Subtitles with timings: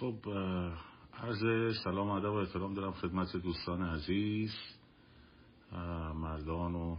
[0.00, 0.28] خب
[1.14, 4.54] عرض سلام ادب و احترام دارم خدمت دوستان عزیز
[6.14, 6.96] مردان و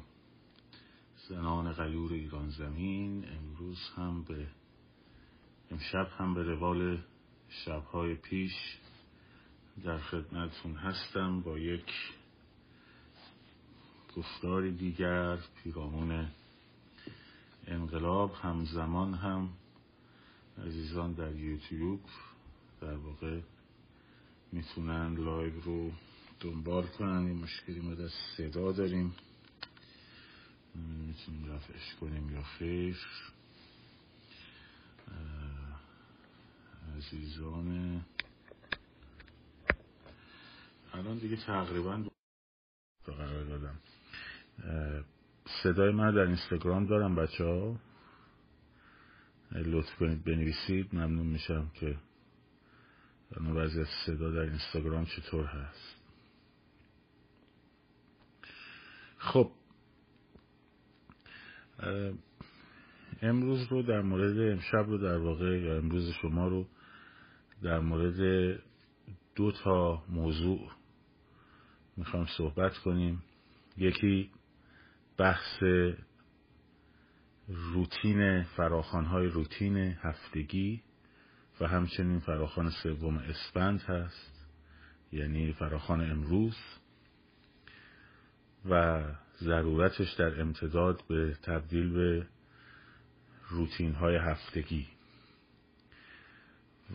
[1.30, 3.26] زنان غیور ایران زمین.
[3.28, 4.48] امروز هم به
[5.72, 6.98] امشب هم به روال
[7.50, 8.54] شبهای پیش
[9.84, 11.92] در خدمتون هستم با یک
[14.18, 16.28] گفتاری دیگر پیرامون
[17.68, 19.50] انقلاب همزمان هم
[20.66, 22.00] عزیزان در یوتیوب.
[22.82, 23.42] در واقع
[24.52, 25.92] می‌تونن لایو رو
[26.40, 27.28] دنبال کنن.
[27.28, 29.16] یه مشکلی ما در صدا داریم.
[30.76, 32.98] می‌تونیم رفعش کنیم یا خیر.
[36.98, 38.02] عزیزان.
[40.94, 42.04] الان دیگه تقریبا
[43.06, 43.80] قرار دادم.
[45.64, 47.80] صدای من در اینستاگرام دارم بچه ها
[49.52, 50.96] لطف کنید بنویسید.
[50.96, 51.98] ممنون میشم که
[53.40, 55.96] بعضی از صدا در اینستاگرام چطور هست؟
[59.18, 59.52] خب
[63.22, 66.68] امروز رو در مورد امشب رو در واقع یا امروز شما رو
[67.64, 68.20] در مورد
[69.36, 70.72] دو تا موضوع
[71.98, 73.24] می‌خوام صحبت کنیم.
[73.78, 74.32] یکی
[75.18, 75.64] بحث
[77.48, 80.84] روتین فراخانهای روتین هفتگی.
[81.62, 84.48] و همچنین فراخان سوم اسفند هست
[85.12, 86.58] یعنی فراخان امروز.
[88.70, 89.04] و
[89.42, 92.28] ضرورتش در امتداد به تبدیل به
[93.50, 94.88] روتین های هفتگی.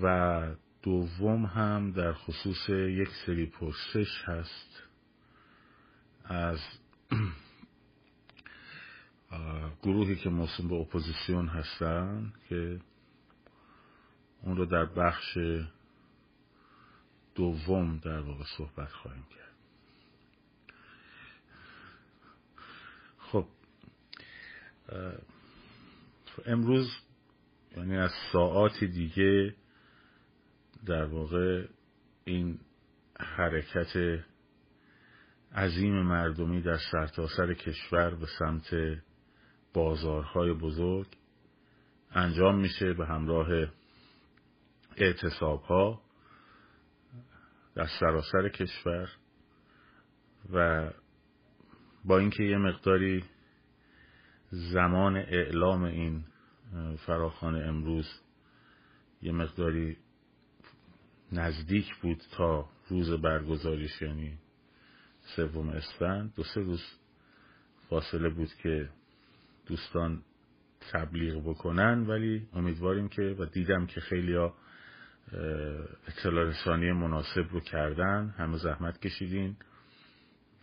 [0.02, 0.46] و
[0.82, 4.82] دوم هم در خصوص یک سری پرسش هست
[6.24, 6.58] از
[9.82, 12.80] گروهی که موسوم به اپوزیسیون هستن که
[14.42, 15.38] اون رو در بخش
[17.34, 19.56] دوم در واقع صحبت خواهیم کرد.
[23.18, 23.46] خب
[26.46, 26.88] امروز
[27.76, 29.54] یعنی از ساعات دیگه
[30.86, 31.66] در واقع
[32.24, 32.58] این
[33.20, 34.24] حرکت
[35.54, 39.00] عظیم مردمی در سرتاسر سر کشور به سمت
[39.74, 41.06] بازارهای بزرگ
[42.10, 43.48] انجام میشه به همراه
[44.96, 46.02] اعتصاب ها
[47.74, 49.10] در سراسر کشور
[50.52, 50.90] و
[52.04, 53.24] با اینکه یه مقداری
[54.50, 56.24] زمان اعلام این
[57.06, 58.06] فراخان امروز
[59.22, 59.96] یه مقداری
[61.32, 64.38] نزدیک بود تا روز برگزاریش یعنی
[65.36, 66.34] سوم اسفند.
[66.34, 66.82] دو سه روز
[67.88, 68.88] فاصله بود که
[69.66, 70.22] دوستان
[70.92, 74.36] تبلیغ بکنن ولی امیدواریم که و دیدم که خیلی
[76.08, 79.56] اطلاع رسانی مناسب رو کردن همه زحمت کشیدین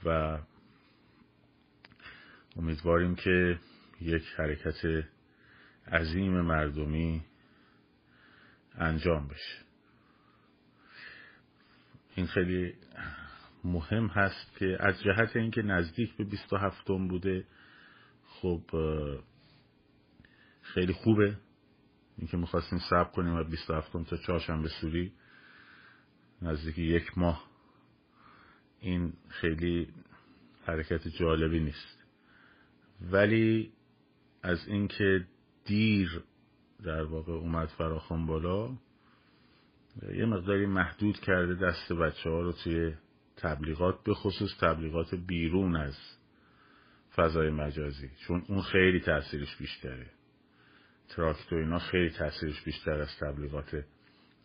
[0.06, 0.38] و
[2.56, 3.59] امیدواریم که
[4.02, 5.06] یک حرکت
[5.88, 7.25] عظیم مردمی
[8.75, 9.63] انجام بشه.
[12.16, 12.73] این خیلی
[13.63, 17.46] مهم هست که از جهت اینکه نزدیک به 27 بوده
[18.28, 18.62] خب
[20.62, 21.38] خیلی خوبه.
[22.18, 25.13] اینکه می‌خواستیم صبر کنیم و 27 تا چهارشنبه سوری
[26.41, 27.44] نزدیک یک ماه
[28.79, 29.88] این خیلی
[30.66, 32.03] حرکت جالبی نیست.
[33.12, 33.72] ولی
[34.44, 35.28] از اینکه
[35.66, 36.23] دیر
[36.84, 38.78] در واقع اومد فراخان بالا
[40.16, 42.94] یه مقداری محدود کرده دست بچه ها رو توی
[43.38, 45.97] تبلیغات به خصوص تبلیغات بیرون از
[47.16, 50.06] فضای مجازی چون اون خیلی تاثیرش بیشتره.
[51.16, 53.84] تراکت و اینا خیلی تاثیرش بیشتر از تبلیغات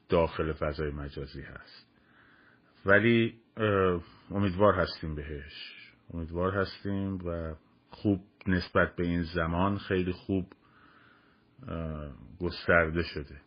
[0.08, 1.86] داخل فضای مجازی هست.
[2.86, 3.34] ولی
[4.30, 5.74] امیدوار هستیم بهش.
[6.14, 7.54] امیدوار هستیم و
[7.90, 10.52] خوب نسبت به این زمان خیلی خوب
[12.40, 13.40] گسترده شده.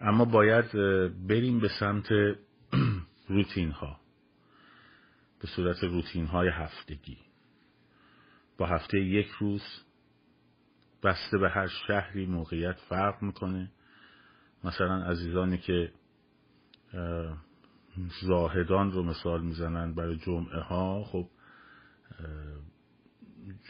[0.00, 0.72] اما باید
[1.28, 2.08] بریم به سمت
[3.28, 4.00] روتین ها
[5.40, 7.18] به صورت روتین های هفتگی.
[8.58, 9.62] با هفته یک روز
[11.06, 13.70] بسته به هر شهری موقعیت فرق می‌کنه.
[14.64, 15.92] مثلا عزیزانی که
[18.22, 21.28] زاهدان رو مثال می‌زنن برای جمعه ها خب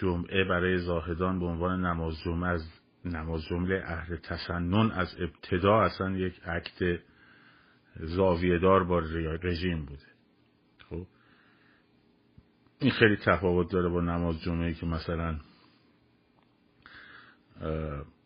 [0.00, 2.68] جمعه برای زاهدان به عنوان نماز جمعه از
[3.04, 7.00] نماز جمله اهل تسنن از ابتدا اصلا یک عکت
[8.00, 8.98] زاویهدار با
[9.42, 10.06] رژیم بوده.
[10.90, 11.06] خب
[12.80, 15.38] این خیلی تفاوت داره با نماز جمعه که مثلا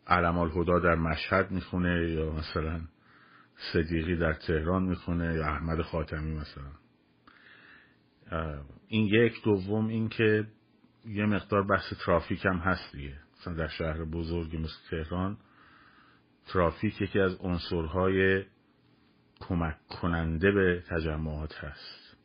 [0.07, 2.81] علم الهدا در مشهد می‌خونه یا مثلا
[3.73, 6.71] صدیقی در تهران می‌خونه یا احمد خاتمی مثلا.
[8.87, 10.47] این یک دوم این که
[11.05, 13.19] یه مقدار بحث ترافیک هم هست دیگه.
[13.39, 15.37] مثلا در شهر بزرگی مثل تهران
[16.45, 18.43] ترافیک یکی از عنصرهای
[19.39, 22.17] کمک کننده به تجمعات هست.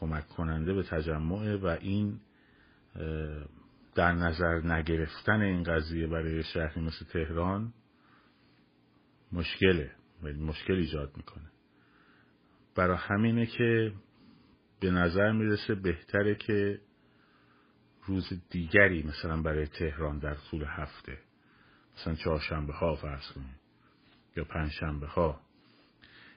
[0.00, 2.20] کمک کننده به تجمعه و این
[3.94, 7.72] در نظر نگرفتن این قضیه برای شهری مثل تهران
[9.32, 9.90] مشکله
[10.22, 11.50] مشکل ایجاد می‌کنه.
[12.74, 13.92] برای همینه که
[14.80, 16.80] به نظر می‌رسه بهتره که
[18.04, 21.18] روز دیگری مثلا برای تهران در طول هفته
[21.96, 23.56] مثلا چهارشنبه ها فرض کنیم
[24.36, 25.40] یا پنجشنبه ها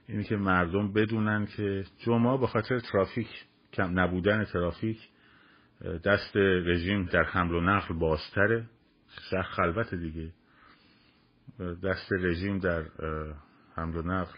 [0.08, 5.10] اینی که مردم بدونن که جمعه به خاطر ترافیک کم نبودن ترافیک
[5.82, 8.70] دست رژیم در حمل و نقل بازتره.
[9.30, 10.34] شهر خلوت دیگه.
[11.84, 12.86] دست رژیم در
[13.76, 14.38] حمل و نقل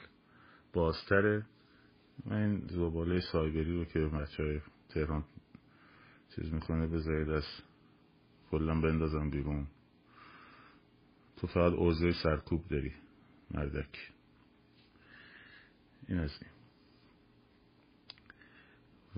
[0.73, 1.45] بازتره.
[2.25, 5.23] این زباله سایبری رو که بچه های تهران
[6.35, 7.45] چیز می‌کنه بذارید از
[8.51, 9.67] کلا بندازم بیرون.
[11.37, 12.93] تو فقط اوضاع سرکوب داری
[13.51, 14.11] مردک.
[16.07, 16.51] این از این.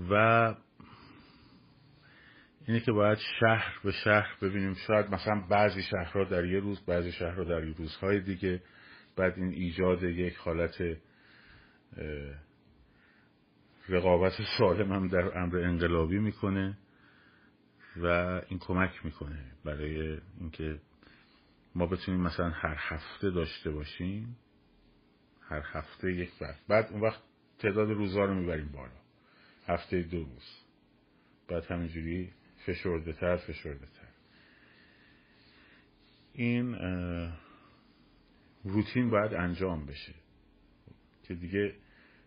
[0.10, 0.56] و
[2.70, 4.74] اینه که باید شهر به شهر ببینیم.
[4.74, 8.62] شاید مثلا بعضی شهرها در یه روز بعضی شهرها در یه روزهای دیگه.
[9.16, 10.98] بعد این ایجاد یک حالت
[13.90, 16.78] رقابت سالم هم در امر انقلابی می‌کنه
[17.98, 18.06] و
[18.48, 20.80] این کمک می‌کنه برای اینکه
[21.76, 24.38] ما بتونیم مثلا هر هفته داشته باشیم.
[25.42, 26.68] هر هفته یک وقت.
[26.68, 27.22] بعد اون وقت
[27.60, 29.00] تعداد روزها رو می‌بریم بالا.
[29.68, 30.66] هفته دو روز.
[31.48, 32.32] بعد همینجوری
[32.74, 34.08] فشرده تر فشرده تر.
[36.34, 36.76] این
[38.64, 40.14] روتین باید انجام بشه
[41.24, 41.76] که دیگه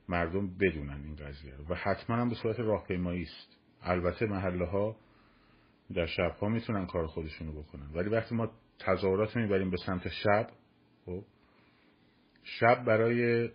[0.09, 1.65] مردم بدونن این قضیه رو.
[1.69, 3.59] و حتما هم به صورت راهپیمایی است.
[3.83, 4.97] البته محله ها
[5.95, 7.91] در شب ها می‌تونن کار خودشونو بکنن.
[7.95, 10.51] ولی وقتی ما تظاهرات می‌بریم به سمت شب
[11.07, 11.25] خب
[12.45, 13.51] شب برای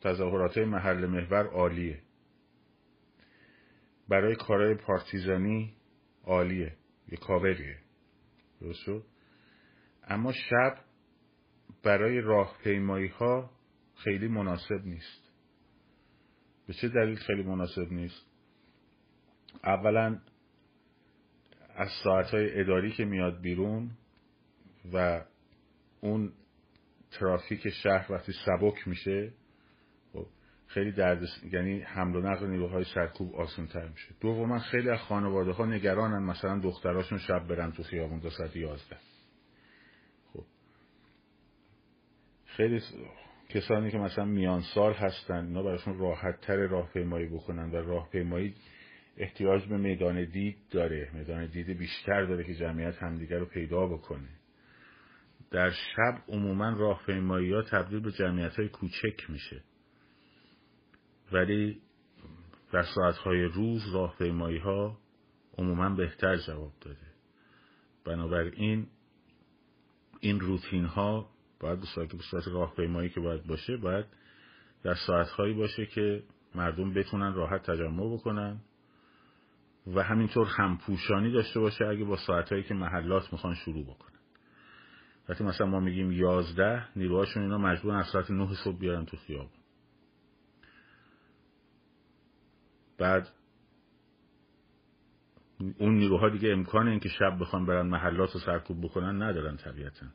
[0.00, 2.02] تظاهرات محل محور عالیه.
[4.12, 5.74] برای کارهای پارتیزانی
[6.24, 6.76] عالیه.
[7.08, 7.78] یه کاوریه.
[8.60, 8.88] درست
[10.04, 10.78] اما شب
[11.82, 13.50] برای راهپیمایی ها
[13.96, 15.32] خیلی مناسب نیست.
[16.66, 18.26] به چه دلیل خیلی مناسب نیست؟
[19.64, 20.20] اولا
[21.74, 23.90] از ساعتهای اداری که میاد بیرون
[24.92, 25.24] و
[26.00, 26.32] اون
[27.10, 29.32] ترافیک شهر وقتی سبک میشه
[30.74, 31.22] خیلی درد
[31.52, 34.08] یعنی حمل و نقل نیروهای سرکوب آسان تر میشه.
[34.20, 38.96] دوما خیلی از خانواده ها نگرانن مثلا دختراشون شب برن تو خیابون تا ساعت یازده.
[40.32, 40.44] خب.
[42.46, 42.80] خیلی
[43.48, 48.54] کسانی که مثلا میان سال هستن اینا براشون راحت تر راهپیمایی بکنن و راهپیمایی
[49.16, 51.10] احتیاج به میدان دید داره.
[51.14, 54.28] میدان دید بیشتر داره که جمعیت همدیگر رو پیدا بکنه.
[55.50, 59.62] در شب عموما راهپیمایی ها تبدیل به جمعیت های کوچک میشه.
[61.32, 61.80] ولی
[62.72, 64.98] در ساعت های روز راهپیمایی ها
[65.58, 67.06] عموما بهتر جواب داده.
[68.04, 68.86] بنابراین
[70.20, 71.30] این روتین ها
[71.60, 74.06] باید به صورت, به صورت راهپیمایی که باید باشه باید
[74.82, 76.22] در ساعت هایی باشه که
[76.54, 78.60] مردم بتونن راحت تجمع بکنن
[79.86, 84.18] و همینطور همپوشانی داشته باشه اگه با ساعتهایی که محلات می‌خوان شروع بکنن.
[85.28, 89.61] وقتی مثلا ما میگیم یازده نیروهاشون اینا مجبورن از ساعت نه صبح بیارن تو خیابون.
[93.02, 93.28] بعد
[95.78, 100.06] اون نیروها دیگه امکان این که شب بخوان برن محلات رو سرکوب بکنن ندارن طبیعتا.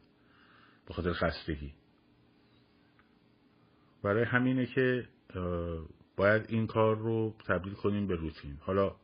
[0.88, 1.74] به خاطر خستگی.
[4.04, 5.08] برای همینه که
[6.18, 8.58] باید این کار رو تبدیل کنیم به روتین.
[8.62, 8.96] حالا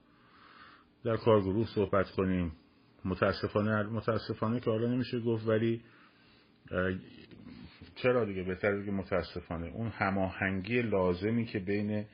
[1.04, 2.52] در کارگروه صحبت کنیم.
[3.06, 5.82] متاسفانه متاسفانه که حالا نمیشه گفت ولی
[7.96, 9.68] چرا دیگه؟ بهتر دیگه متاسفانه.
[9.68, 12.06] اون هماهنگی لازمی که بین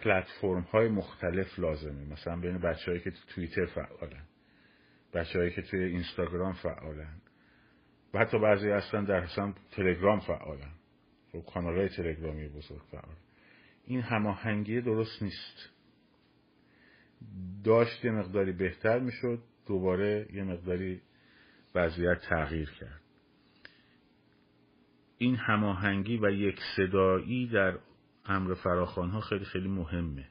[0.00, 2.04] پلتفرم های مختلف لازمه.
[2.12, 4.22] مثلا بین بچههایی که تو توییتر فعالن
[5.14, 7.20] بچههایی که توی اینستاگرام فعالن.
[8.14, 10.72] و حتی بعضی هستن در حسن تلگرام فعالن.
[11.32, 13.16] خب کانال های تلگرامی بزرگ فعال.
[13.84, 15.70] این هماهنگی درست نیست.
[17.64, 21.00] داشت یه مقداری بهتر می‌شد دوباره یه مقداری
[21.74, 23.00] وضعیت تغییر کرد.
[25.18, 27.78] این هماهنگی و یک صدایی در
[28.26, 30.28] امر فراخان ها خیلی خیلی مهمه.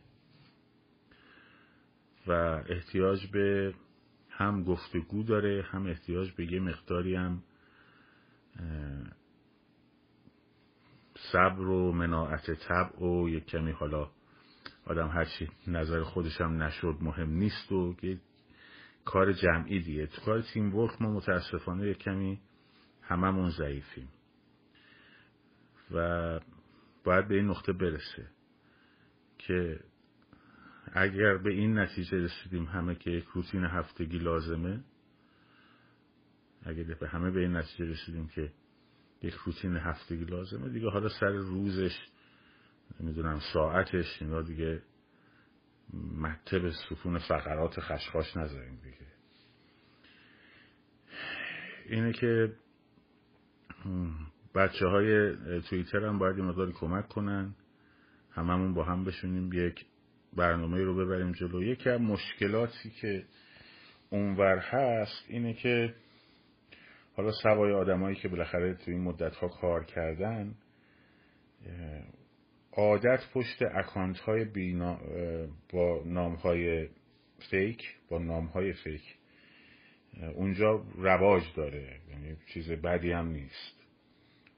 [2.28, 2.32] و
[2.70, 3.74] احتیاج به
[4.30, 7.44] هم گفتگو داره هم احتیاج به یه مقداری هم
[11.32, 14.10] صبر و مناعت طبع و یک کمی حالا
[14.86, 17.96] آدم هرچی نظر خودشم نشد مهم نیست و
[19.06, 20.06] کار جمعی دیگه.
[20.06, 22.40] تو کار تیم ورک ما متاسفانه یک کمی
[23.02, 24.10] هممون ضعیفیم.
[25.92, 26.40] و
[27.04, 28.28] باید به این نقطه برسه
[29.38, 29.80] که
[30.94, 34.84] اگر به این نتیجه رسیدیم همه که یک روتین هفتگی لازمه
[36.64, 38.52] اگر به همه به این نتیجه رسیدیم که
[39.22, 42.00] یک روتین هفتگی لازمه دیگه حالا سر روزش
[43.00, 44.82] نمی‌دونم ساعتش اینا دیگه
[45.94, 48.98] مکتب ستون فقرات خشخاش نذاریم دیگه.
[51.86, 52.54] اینه که
[54.56, 57.56] بچه های توییتر هم باید مقداری کمک کنن.
[58.32, 59.86] هممون با هم بشونیم یک
[60.36, 61.64] برنامه رو ببریم جلو.
[61.64, 63.24] یکی از مشکلاتی که
[64.10, 65.94] اونور هست اینه که
[67.16, 70.56] حالا سوای آدمایی که بالاخره توی این مدت ها کار کردن
[72.72, 75.00] عادت پشت اکانت های بینا
[75.74, 76.90] با نام های
[77.52, 79.16] فیک با نام های فیک
[80.36, 83.79] اونجا رواج داره یعنی چیز بدی هم نیست.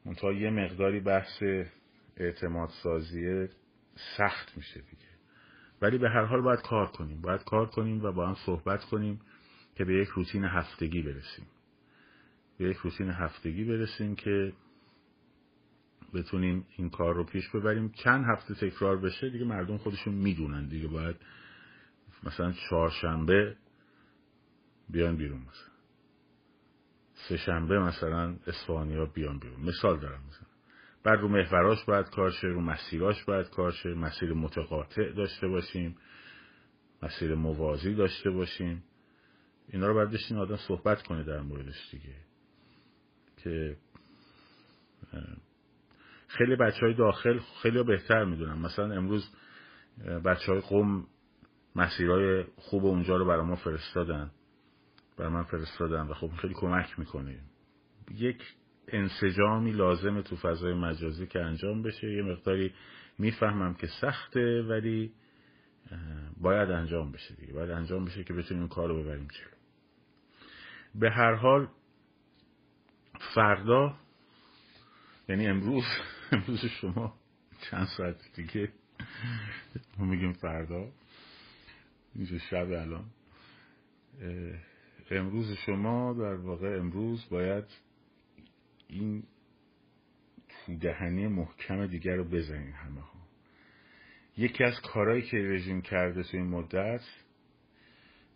[0.06, 1.44] منتها یه مقداری بحث
[2.18, 3.50] اعتماد سازیه
[4.18, 5.12] سخت میشه دیگه.
[5.82, 7.22] ولی به هر حال باید کار کنیم.
[7.22, 9.22] باید کار کنیم و با هم صحبت کنیم
[9.76, 11.46] که به یک روتین هفتگی برسیم.
[12.58, 14.54] به یک روتین هفتگی برسیم که
[16.14, 17.92] بتونیم این کار رو پیش ببریم.
[17.92, 20.88] چند هفته تکرار بشه دیگه مردم خودشون می‌دونن دیگه.
[20.88, 21.16] باید
[22.24, 23.56] مثلا چهارشنبه
[24.90, 25.71] بیان بیرون مثلا.
[27.30, 28.36] سه شنبه مثلا
[28.68, 29.60] ها بیان بیرون.
[29.60, 30.22] مثال دارم.
[30.28, 30.48] مثلا
[31.04, 33.90] بعد رو محوراش باید کار شه رو مسیراش باید کار شه.
[33.94, 35.98] مسیر متقاطع داشته باشیم.
[37.04, 38.84] مسیر موازی داشته باشیم.
[39.68, 42.16] اینا رو باید بشین آدم صحبت کنه در موردش دیگه.
[43.38, 43.78] که
[46.28, 49.36] خیلی بچه های داخل خیلی بهتر می‌دونم مثلا امروز
[50.26, 51.08] بچه های قوم
[51.76, 54.32] مسیرهای خوب اونجا رو برای ما فرستادن.
[55.22, 57.40] برای من فرستادن و خب خیلی کمک می‌کنه.
[58.12, 58.44] یک
[58.88, 62.14] انسجامی لازمه تو فضای مجازی که انجام بشه.
[62.14, 62.74] یه مقداری
[63.18, 65.14] می‌فهمم که سخته ولی
[66.38, 67.54] باید انجام بشه دیگه.
[67.54, 69.58] باید انجام بشه که بتونیم کار رو ببریم جلو.
[70.96, 71.68] به هر حال
[73.36, 73.96] فردا
[75.30, 75.84] یعنی امروز
[76.32, 77.14] امروز شما
[77.70, 78.70] چند ساعت دیگه
[79.98, 80.92] ما میگیم فردا.
[82.16, 83.06] اینجا شب الان.
[85.12, 87.66] امروز شما در واقع امروز باید
[88.88, 89.24] این
[90.82, 93.22] دهنی محکم دیگر رو بزنین همه ها.
[94.38, 97.02] یکی از کارهایی که رژیم کرده تو این مدت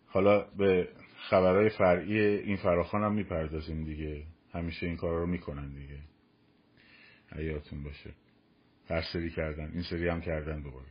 [0.06, 4.22] حالا به خبرهای فرعی این فراخان هم می‌پردازیم دیگه.
[4.52, 5.98] همیشه این کارا رو می‌کنن دیگه.
[7.32, 8.10] حیاتون باشه.
[8.88, 10.86] هر سری کردن این سری هم کردن دوباره.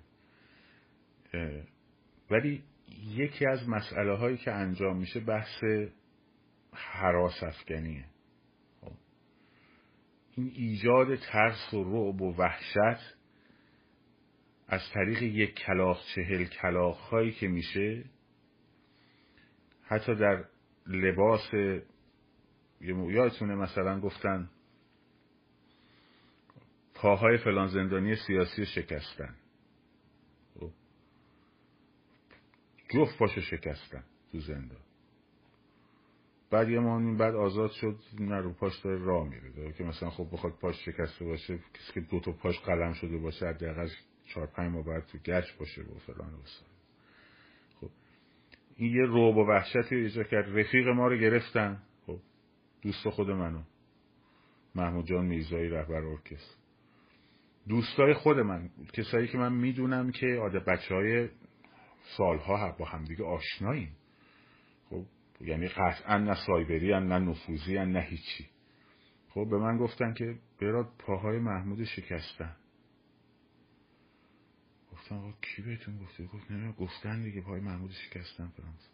[2.32, 5.64] ولی یکی از مسئله هایی که انجام میشه بحث
[6.74, 8.06] حراس افغانیه
[8.82, 8.92] خب.
[10.36, 13.16] این ایجاد ترس و رعب و وحشت
[14.68, 18.06] از طریق یک کلاخ چهل کلاخ هایی که میشه
[19.84, 20.46] حتی در
[20.88, 21.54] لباس
[22.82, 24.50] یادتونه مثلا گفتن
[26.94, 29.36] پاهای فلان زندانی سیاسی شکستن
[30.60, 30.72] خب.
[32.90, 34.80] جفت پاشو شکستن تو زندان.
[36.52, 39.74] بعد یه ماه بعد آزاد شد نه رو پاش داره راه میره.
[39.74, 43.48] که مثلا خب بخواد پاش شکسته باشه کسی که دو تا پاش قلم شده باشه
[43.48, 43.90] حداقل
[44.26, 46.38] چهار پنج ماه بعد تو گچ باشه و فلان و
[47.82, 47.90] خب
[48.76, 50.58] این یه روب و وحشتی ایجاد کرد.
[50.58, 51.82] رفیق ما رو گرفتن.
[52.06, 52.20] خب
[52.82, 53.62] دوست خود منو.
[54.76, 56.58] محمود جان میرزایی رهبر ارکست
[57.68, 61.30] دوستای خود من کسایی که من می‌دونم که آده بچه های
[62.18, 63.96] سالها با همدیگه آشناییم.
[64.90, 65.06] خب
[65.42, 68.50] یعنی قطعا نه سایبری هن، نه نفوذی هن، نه هیچی.
[69.30, 72.56] خب به من گفتن که براد پاهای محمود شکستن.
[74.92, 78.90] گفتم آقا کی بهتون گفته؟ گفت نه گفتن دیگه پای محمود شکستن فرانس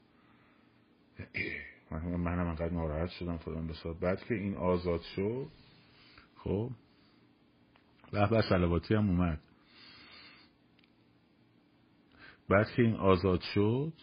[1.92, 5.48] من منم انقدر ناراحت شدم فلان بسار بعد که این آزاد شد
[6.38, 6.70] خب
[8.12, 9.40] به سلواتی هم اومد.
[12.52, 13.94] بعد که این آزاد شد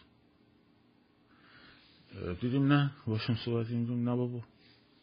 [2.41, 4.43] دیدیم نه باشم صحبت دیدیم نه بابا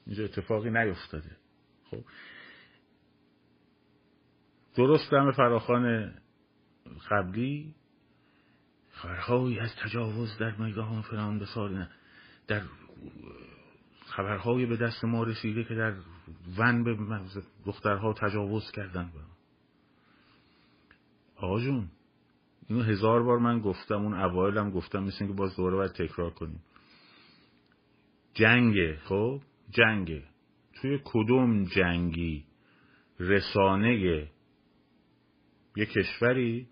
[0.05, 1.37] اینجا اتفاقی نیفتاده.
[1.91, 2.03] خب.
[4.75, 6.13] درست دم فراخان
[7.09, 7.75] قبلی
[8.91, 11.45] خبرهایی از تجاوز در میدان فلان به
[12.47, 12.61] در
[14.05, 15.93] خبرهایی به دست ما رسیده که در
[16.57, 16.97] ون به
[17.65, 19.11] دخترها تجاوز کردن.
[21.35, 21.89] آقا جون
[22.67, 26.63] اینو هزار بار من گفتم اون اوایلم گفتم مثل که باز دوباره باید تکرار کنیم.
[28.33, 30.23] جنگه خب؟ جنگه
[30.73, 32.45] توی کدوم جنگی؟
[33.19, 34.27] رسانه.
[35.75, 36.67] یه کشوری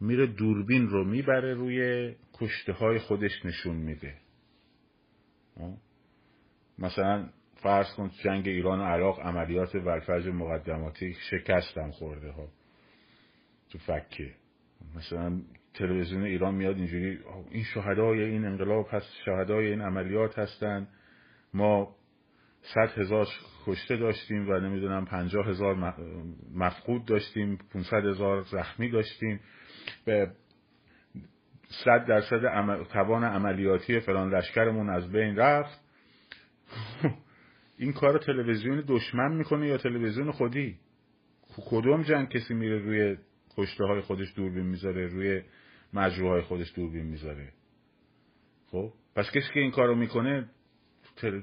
[0.00, 4.14] میره دوربین رو می‌بره روی کشته های خودش نشون میده.
[6.78, 12.48] مثلا فرض کن جنگ ایران و عراق عملیات ورفج مقدماتی شکستم خورده ها
[13.70, 14.34] تو فکه.
[14.96, 15.40] مثلا
[15.74, 17.18] تلویزیون ایران میاد اینجوری
[17.50, 20.88] این شهدای این انقلاب هست شهدای این عملیات هستن.
[21.54, 21.96] ما
[22.62, 23.26] صد هزار
[23.66, 25.94] کشته داشتیم و نمی‌دونم پنجاه هزار
[26.54, 29.40] مفقود داشتیم 500 هزار زخمی داشتیم.
[30.04, 30.30] به
[31.84, 32.84] صد درصد عمل...
[32.84, 35.80] توان عملیاتی فلان لشکرمون از بین رفت.
[37.78, 40.78] این کار تلویزیون دشمن می‌کنه یا تلویزیون خودی؟
[41.70, 43.16] کدوم جنگ کسی میره روی
[43.56, 45.42] کشته های خودش دوربین می‌ذاره روی
[45.92, 47.52] مجروح خودش دوربین می‌ذاره.
[48.66, 50.50] خب؟ پس کسی که این کارو می‌کنه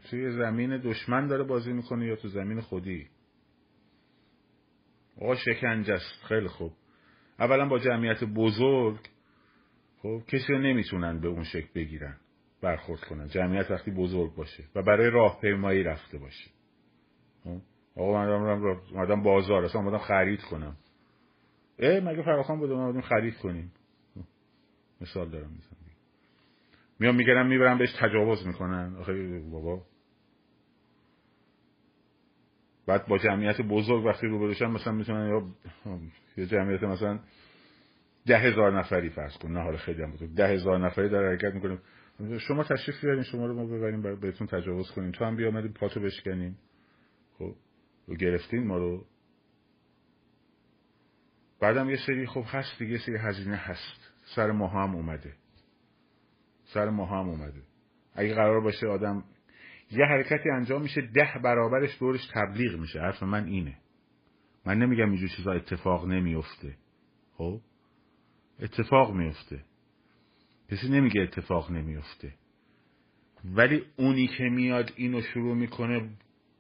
[0.09, 3.07] توی زمین دشمن داره بازی می‌کنه یا تو زمین خودی؟
[5.21, 6.23] آقا شکنجه است.
[6.27, 6.73] خیلی خوب.
[7.39, 8.99] اولا با جمعیت بزرگ
[10.01, 12.17] خب کسی رو نمی‌تونن به اون شکل بگیرن
[12.61, 13.27] برخورد کنن.
[13.27, 16.51] جمعیت وقتی بزرگ باشه و برای راهپیمایی رفته باشه.
[17.43, 17.57] خب؟
[17.95, 20.77] آقا من آدم بازار اصلا آمدم خرید کنم.
[21.81, 23.71] اه مگه فراخان بودم آمدم خرید کنیم؟
[25.01, 25.77] مثال دارم می‌زنم.
[27.00, 28.95] میام میگرم می‌برم بهش تجاوز می‌کنن.
[28.95, 29.85] آخه بابا.
[32.85, 35.47] بعد با جمعیت بزرگ وقتی رو بروشن مثلا می‌تونن یا
[36.38, 37.19] یه جمعیت مثلا
[38.25, 39.51] ده هزار نفری فرض کن.
[39.51, 41.79] نه حالا خیلی هم بزرگ ده هزار نفری در حرکت می‌کنیم
[42.38, 45.11] شما تشریف بیارین شما رو ما ببریم بهتون تجاوز کنیم.
[45.11, 46.57] تو هم بیا آمدیم پاتو بشکنیم.
[47.39, 47.55] خب
[48.19, 49.05] گرفتین ما رو
[51.61, 54.11] بعدم یه سری خب هست دیگه سری هزینه هست.
[54.35, 55.33] سر ما هم اومده.
[56.63, 57.61] سر ما هم اومده.
[58.13, 59.24] اگه قرار باشه آدم
[59.91, 63.01] یه حرکتی انجام میشه ده برابرش دورش تبلیغ میشه.
[63.01, 63.77] حرف من اینه.
[64.65, 66.77] من نمیگم اینجور چیزا اتفاق نمیفته.
[67.33, 67.61] خب؟
[68.59, 69.63] اتفاق میفته.
[70.71, 72.33] کسی نمیگه اتفاق نمیفته.
[73.45, 76.09] ولی اونی که میاد اینو شروع می‌کنه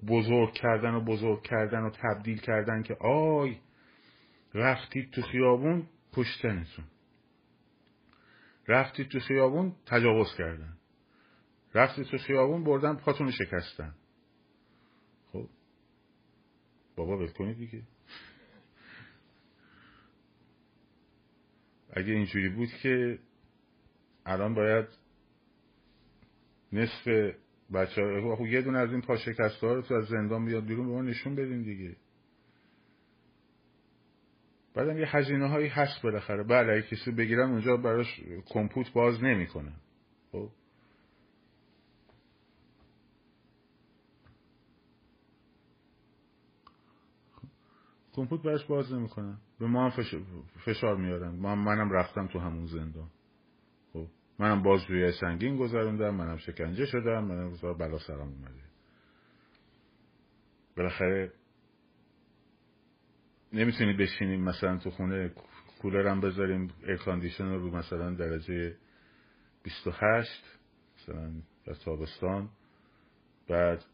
[0.07, 3.57] بزرگ کردن و بزرگ کردن و تبدیل کردن که آی
[4.53, 6.85] رفتید تو خیابون پشتنتون
[8.67, 10.77] رفتید تو خیابون تجاوز کردن.
[11.73, 13.95] رفتید تو خیابون بردن پاتون شکستن.
[15.31, 15.49] خب
[16.95, 17.81] بابا ول کنید دیگه.
[21.93, 23.19] اگه اینجوری بود که
[24.25, 24.87] الان باید
[26.73, 27.07] نصف
[27.73, 29.17] بچه ها یه دونه از این پا
[29.61, 31.95] ها رو تو از زندان بیاد بیرون به ما نشون بدین دیگه.
[34.73, 36.43] بعدم یه هزینه هایی هست بالاخره.
[36.43, 39.75] بله اگه کسی بگیرن اونجا براش کمپوت باز نمی‌کنن
[40.31, 40.49] خب؟
[48.13, 50.03] کمپوت براش باز نمی‌کنن به ما هم
[50.65, 51.35] فشار میارن.
[51.35, 53.09] من منم رفتم تو همون زندان.
[53.93, 54.07] خب؟
[54.39, 58.63] منم باز روی سنگین گذروندم منم شکنجه شدم منم بلا سرم اومده
[60.77, 61.33] بالاخره
[63.53, 65.31] نمی‌تونی بشینیم مثلا تو خونه
[65.81, 68.75] کولرم بذاریم air condition رو مثلا درجه
[69.63, 70.43] 28
[70.97, 71.31] مثلا
[71.65, 72.49] در تابستان.
[73.49, 73.85] بعد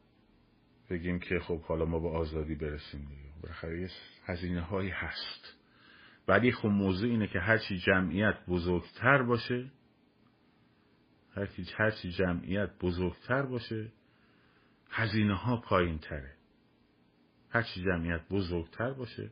[0.89, 3.41] بگیم که خب حالا ما به آزادی برسیم دیگه.
[3.41, 3.89] بالاخره
[4.25, 5.53] هزینه هایی هست.
[6.27, 9.71] ولی خب موضوع اینه که هرچی جمعیت بزرگتر باشه
[11.35, 13.91] هرچی, هرچی جمعیت بزرگتر باشه
[14.89, 16.33] هزینه ها پایین تره
[17.49, 19.29] هرچی جمعیت بزرگتر باشه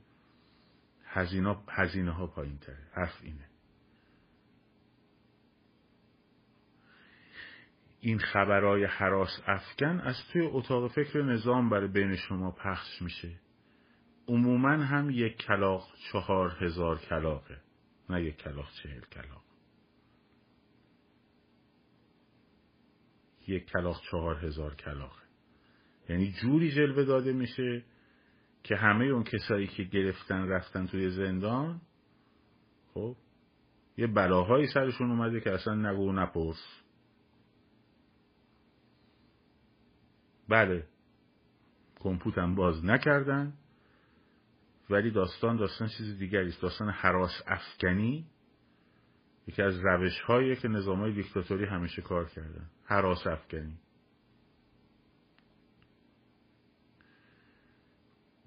[1.16, 3.50] هزینه, هزینه ها پایین تره حرف اینه.
[8.00, 13.40] این خبرای حراس افکن از توی اتاق فکر نظام برای بین شما پخش میشه.
[14.28, 17.58] عموما هم یک کلاق چهار هزار کلاقه
[18.10, 19.44] نه یک کلاق چهل کلاق
[23.48, 25.22] یک کلاق چهار هزار کلاقه
[26.10, 27.84] یعنی جوری جلوه داده میشه
[28.66, 31.82] که همه اون کسایی که گرفتن رفتن توی زندان
[32.94, 33.16] خب
[33.98, 36.82] یه بلاهایی سرشون اومده که اصلا نگو نپرس.
[40.50, 40.88] بله
[42.00, 43.54] کمپوتم باز نکردن
[44.90, 46.62] ولی داستان داستان چیز دیگری است.
[46.62, 48.26] داستان حراس افکنی
[49.48, 52.70] یکی از روش هایی که نظام های دیکتاتوری همیشه کار کردن.
[52.86, 53.78] حراس افکنی.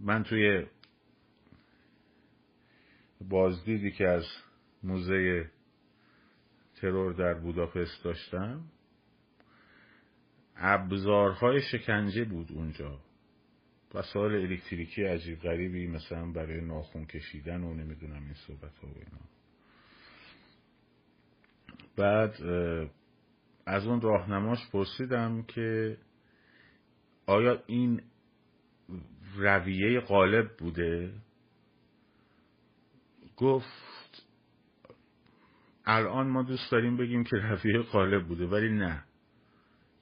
[0.01, 0.67] من توی
[3.21, 4.25] بازدیدی که از
[4.83, 5.51] موزه
[6.77, 8.65] ترور در بوداپست داشتم
[10.57, 13.01] ابزارهای شکنجه بود اونجا.
[13.95, 19.29] وسایل الکتریکی عجیب غریبی مثلا برای ناخون کشیدن و نمی‌دونم این صحبت ها و اینا.
[21.97, 22.43] بعد
[23.67, 25.97] از اون راهنماش پرسیدم که
[27.27, 28.03] آیا این
[29.37, 31.13] رویه غالب بوده.
[33.37, 34.27] گفت
[35.85, 39.05] الان ما دوست داریم بگیم که رویه غالب بوده ولی نه.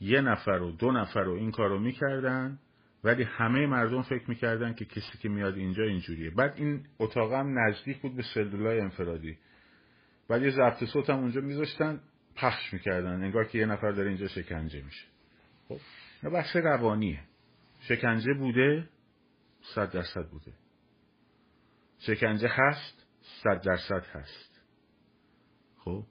[0.00, 2.58] یه نفر و دو نفر و این کارو می‌کردن
[3.04, 6.30] ولی همه مردم فکر می‌کردن که کسی که میاد اینجا اینجوریه.
[6.30, 9.38] بعد این اتاق هم نزدیک بود به سلولای انفرادی.
[10.28, 12.00] بعد یه ضبط صوت هم اونجا میذاشتن
[12.36, 13.24] پخش می‌کردن.
[13.24, 15.04] انگار که یه نفر داره اینجا شکنجه میشه.
[15.68, 15.78] خب
[16.30, 17.20] بحث روانیه.
[17.80, 18.88] شکنجه بوده
[19.74, 20.52] صد درصد بوده.
[21.98, 23.06] شکنجه هست
[23.42, 24.60] صد درصد هست.
[25.76, 26.06] خب؟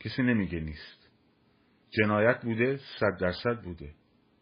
[0.00, 1.10] کسی نمیگه نیست.
[1.90, 3.94] جنایت بوده صد درصد بوده.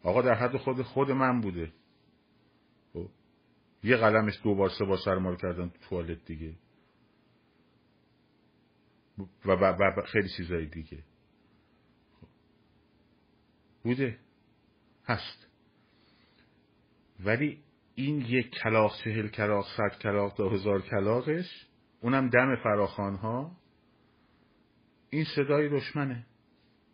[0.03, 1.73] آقا در حد خود خود من بوده.
[2.93, 3.09] خب؟
[3.83, 6.55] یه قلمش دو بار سه بار سرمال کردن تو توالت دیگه.
[9.17, 11.03] و, و, و خیلی چیزایی دیگه.
[13.83, 14.19] بوده.
[15.05, 15.52] هست.
[17.25, 17.57] ولی
[17.95, 21.67] این یک کلاق چهل کلاق صد کلاق تا هزار کلاقش
[22.01, 23.51] اونم دم فراخان ها
[25.09, 26.25] این صدای دشمنه.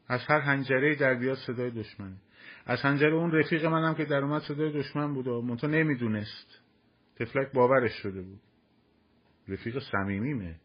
[0.07, 2.15] از هر هنجره در بیاد صدای دشمنه.
[2.65, 6.61] از هنجره اون رفیق منم که در اومد صدای دشمن بود و منتها نمی‌دونست.
[7.15, 8.39] تفلک باورش شده بود.
[9.47, 10.55] رفیق صمیمیمه.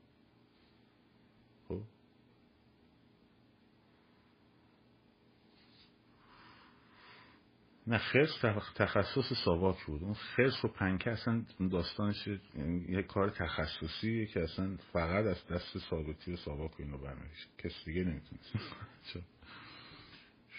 [7.86, 8.40] نه خرس
[8.74, 10.02] تخصص ساواک بود.
[10.02, 12.28] اون خرس و پنکه اصلا داستانش
[12.88, 18.04] یه کار تخصصیه که اصلا فقط از دست ثابتی و ساواک اینو برمیشه کس دیگه
[18.04, 18.52] نمی‌تونست.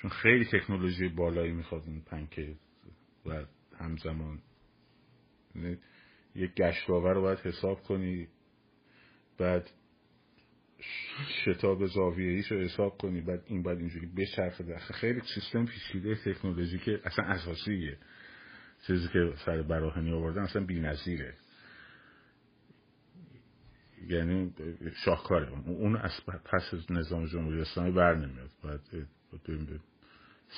[0.02, 2.56] چون خیلی تکنولوژی بالایی می‌خواد اون پنکه
[3.26, 3.46] و
[3.80, 4.42] همزمان.
[5.56, 5.78] یعنی
[6.36, 8.28] یک گشتاور رو باید حساب کنی.
[9.38, 9.72] بعد
[11.46, 14.92] شتاب زاویه رو حساب کنی بعد این باید اینجوری بچرخه دست.
[14.92, 17.98] خیلی سیستم پیچیده تکنولوژی که اصلا اساسیه.
[18.88, 21.34] چیزی که سر براهنی آوردن اصلا بی‌نظیره.
[24.08, 24.54] یعنی
[25.06, 25.52] شاهکاره.
[25.68, 28.50] اون از پس نظام جمهوری اسلامی بر نمیاد.
[28.64, 28.82] باید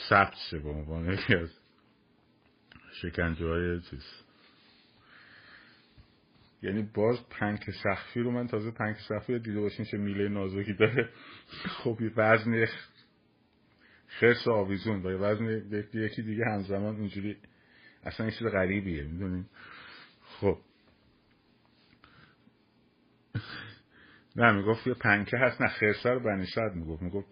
[0.10, 1.50] ثبت شه به عنوان یکی از
[3.02, 4.27] شکنجه های چیز؟
[6.62, 10.74] یعنی باز پنک سخفی رو من تازه پنک سخفی رو دیده باشین چه میله نازکی
[10.74, 11.10] داره.
[11.48, 12.66] خب وزن
[14.08, 15.46] خرس آویزون با وزن
[15.94, 17.38] یکی دیگه همزمان اینجوری
[18.04, 19.46] اصلا این چیز غریبیه می‌دونین
[20.22, 20.58] خب.
[24.36, 27.02] نه می‌گفت یه پنکه هست نه خرسه رو بنی شد می‌گفت.
[27.02, 27.28] می‌گفت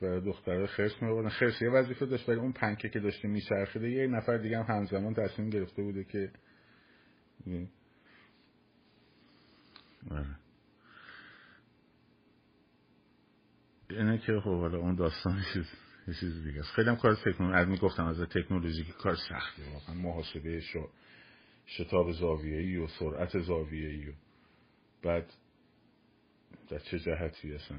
[0.00, 4.06] به دختره خرس میبردن خرس یه وظیفه داشت ولی اون پنکه که داشته میچرخیده یه
[4.06, 6.30] نفر دیگه هم همزمان تصمیم گرفته بوده که
[13.90, 15.42] اینه که خب حالا اون داستان
[16.08, 16.70] یه چیز دیگه است.
[16.70, 19.62] خیلی هم کار تکنولوژی از می‌گفتم از تکنولوژی که کار سخته.
[19.72, 20.88] واقعا محاسبه شو
[21.66, 24.12] شتاب زاویه‌ای و سرعت زاویه‌ای و
[25.02, 25.32] بعد
[26.68, 27.78] در چه جهتی اصلا؟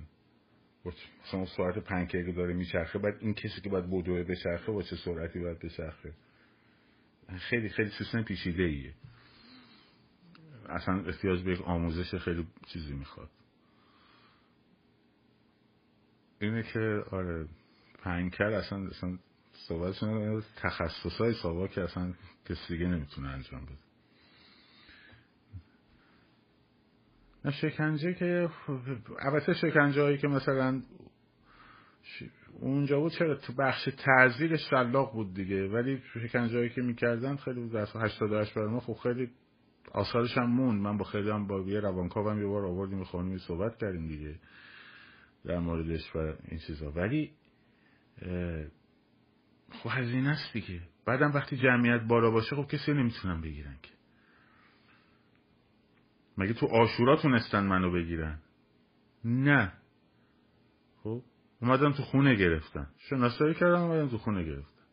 [0.86, 4.96] مثلا اون سرعت پنکیک داره میچرخه بعد این کسی که باید بدوه بچرخه با چه
[4.96, 6.14] سرعتی باید بچرخه؟
[7.38, 8.94] خیلی خیلی سیستم پیچیده ایه
[10.70, 13.30] اصلا احتیاج به یک آموزش خیلی چیزی می‌خواد.
[16.42, 17.48] اینه که آره
[18.00, 19.18] پنکر اصلا اصلا
[19.54, 22.14] صحبتشون تخصص های ساوا که اصلا
[22.46, 23.78] کسی دیگه نمی‌تونه انجام بده.
[27.46, 28.50] نه شکنجه که
[29.20, 30.82] البته شکنجه هایی که مثلا
[32.60, 37.60] اونجا بود چرا تو بخش تعذیر شلاق بود دیگه ولی شکنجه هایی که می‌کردن خیلی
[37.60, 39.30] بود در 88 برای ما خب خیلی
[39.92, 43.40] آثارش هم مون من با خیلی هم با یه روانکاو هم یه بار آوردیم خانمی
[43.40, 44.40] صحبت کردیم دیگه
[45.46, 46.92] در موردش و این چیزا.
[46.92, 47.32] ولی
[49.72, 50.82] خب هزینه است دیگه.
[51.06, 53.90] بعدم وقتی جمعیت بالا باشه خب کسی نمی‌تونن بگیرن که.
[56.38, 58.40] مگه تو آشورا تونستن منو بگیرن؟
[59.26, 59.74] نه.
[61.04, 61.22] خب
[61.62, 62.88] اومدم تو خونه گرفتن.
[62.98, 64.84] شناسایی کردم اومدم تو خونه گرفتن.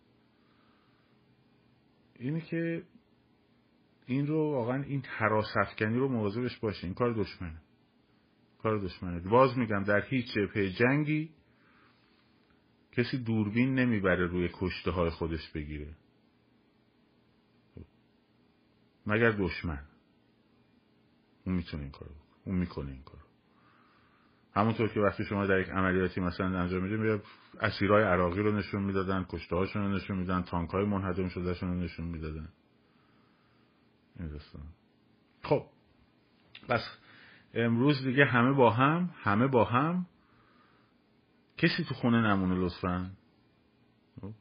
[2.19, 2.83] اینه که
[4.11, 6.85] این رو واقعا این حراس رو مواظبش باشه.
[6.85, 7.63] این کار دشمنه.
[8.63, 9.21] کار دشمنه.
[9.21, 11.31] باز میگم در هیچ جبهه جنگی
[12.93, 15.97] کسی دوربین نمی‌بره روی کشته های خودش بگیره.
[19.07, 19.85] مگر دشمن.
[21.45, 23.25] اون می‌تونه این کارو اون می‌کنه این کارو.
[24.55, 27.23] همونطور که وقتی شما در یک عملیاتی مثلا انجام می‌دید میره
[27.61, 31.75] اسیرای عراقی رو نشون می‌دادن کشته هاشون رو نشون می‌دادن تانک های منهدم شدهشون رو
[31.75, 32.49] نشون می‌دادن.
[35.43, 35.67] خب
[36.69, 36.99] بس
[37.55, 40.07] امروز دیگه همه با هم همه با هم.
[41.57, 43.11] کسی تو خونه نمونه لطفا.
[44.21, 44.33] خب؟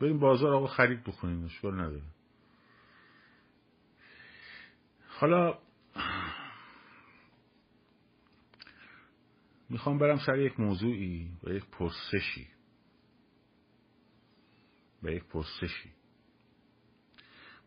[0.00, 2.02] بریم بازار آقا خرید بکنیم اشکال نداره.
[5.08, 5.58] حالا
[9.68, 12.48] می‌خوام برم سر یک موضوعی و یک پرسشی.
[15.02, 15.95] و یک پرسشی.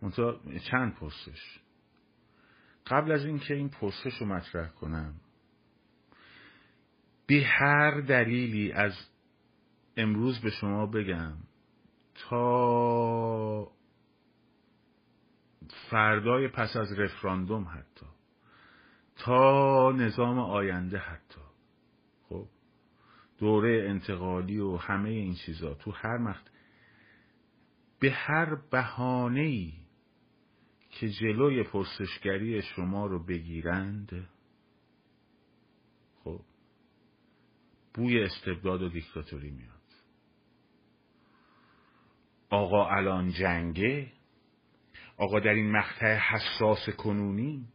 [0.02, 1.60] منطقه چند پرسش؟
[2.88, 5.14] قبل از اینکه این پرسش رو مطرح کنم
[7.28, 8.94] به هر دلیلی از
[9.98, 11.34] امروز به شما بگم
[12.16, 13.72] تا
[15.90, 18.06] فردای پس از رفراندوم حتی
[19.16, 21.42] تا نظام آینده حتی.
[22.30, 22.48] خب
[23.38, 26.52] دوره انتقالی و همه این چیزا تو هر مقت
[28.00, 29.74] به هر بهانه‌ای
[31.00, 34.30] که جلوی پرسشگری شما رو بگیرند
[36.24, 36.42] خب
[37.94, 39.70] بوی استبداد و دیکتاتوری میاد.
[42.50, 44.12] آقا الان جنگه
[45.18, 47.68] آقا در این مقطع حساس کنونی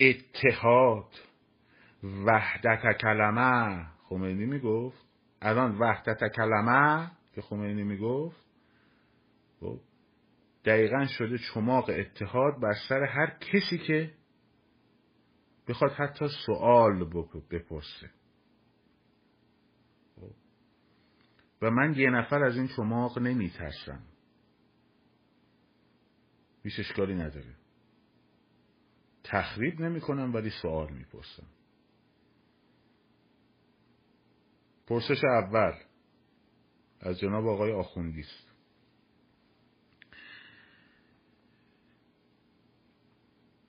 [0.00, 1.10] اتحاد
[2.02, 5.06] وحدت کلمه خمینی می‌گفت؟
[5.42, 8.46] الان وحدت کلمه که خمینی می‌گفت؟
[9.60, 9.80] خب
[10.66, 14.14] دقیقا شده چماق اتحاد بر سر هر کسی که
[15.68, 17.04] بخواد حتی سوال
[17.50, 18.10] بپرسه.
[21.62, 24.02] و من یه نفر از این چماق نمیترسم.
[26.62, 27.54] هیچ اشکالی نداره.
[29.24, 31.46] تخریب نمی‌کنم ولی سوال می‌پرسم.
[34.86, 35.72] پرسش اول
[37.00, 38.45] از جناب آقای آخوندی است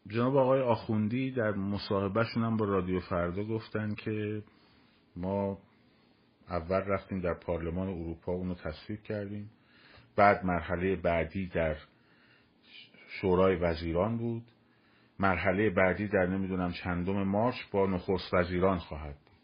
[0.07, 4.43] جناب آقای آخوندی در مصاحبهشون هم با رادیو فردا گفتن که
[5.15, 5.57] ما
[6.49, 9.49] اول رفتیم در پارلمان اروپا اونو تصویب کردیم.
[10.15, 11.75] بعد مرحله بعدی در
[13.07, 14.43] شورای وزیران بود.
[15.19, 19.37] مرحله بعدی در نمی‌دونم چندم مارچ با نخست وزیران خواهد بود.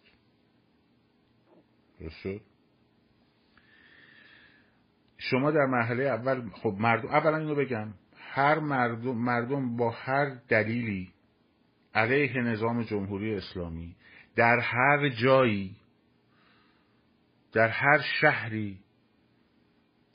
[5.17, 7.93] شما در مرحله اول خب مردم اولا اینو بگم.
[8.35, 11.13] هر مردم مردم با هر دلیلی
[11.93, 13.95] علیه نظام جمهوری اسلامی
[14.35, 15.75] در هر جایی
[17.51, 18.79] در هر شهری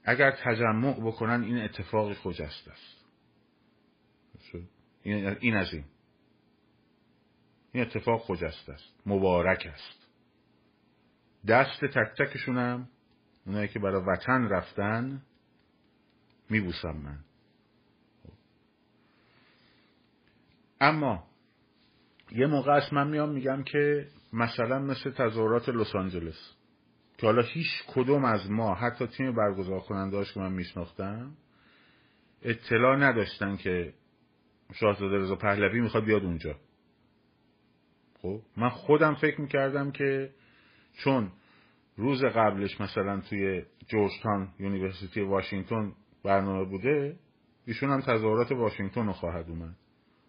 [0.04, 2.98] اگر تجمع بکنن این اتفاقی خجست است
[5.04, 5.84] این از این.
[7.72, 10.08] این اتفاق خجست است مبارک است.
[11.48, 12.88] دست تک تکشونم
[13.46, 15.22] اونایی که برای وطن رفتن
[16.50, 17.27] میبوسم من.
[20.80, 21.24] اما
[22.32, 26.54] یه موقع است من میام میگم که مثلا مثل تظاهرات لس آنجلس
[27.18, 31.36] که حالا هیچ کدوم از ما حتی تیم برگزار کننده که من میشناختم
[32.42, 33.94] اطلاع نداشتن که
[34.74, 36.54] شاهزاده رضا پهلوی می‌خواد بیاد اونجا.
[38.22, 40.30] خب من خودم فکر می‌کردم که
[40.92, 41.32] چون
[41.96, 45.92] روز قبلش مثلا توی Georgetown University واشنگتن
[46.24, 47.16] برنامه بوده
[47.66, 49.76] ایشون هم تظاهرات واشنگتن رو خواهد اومد.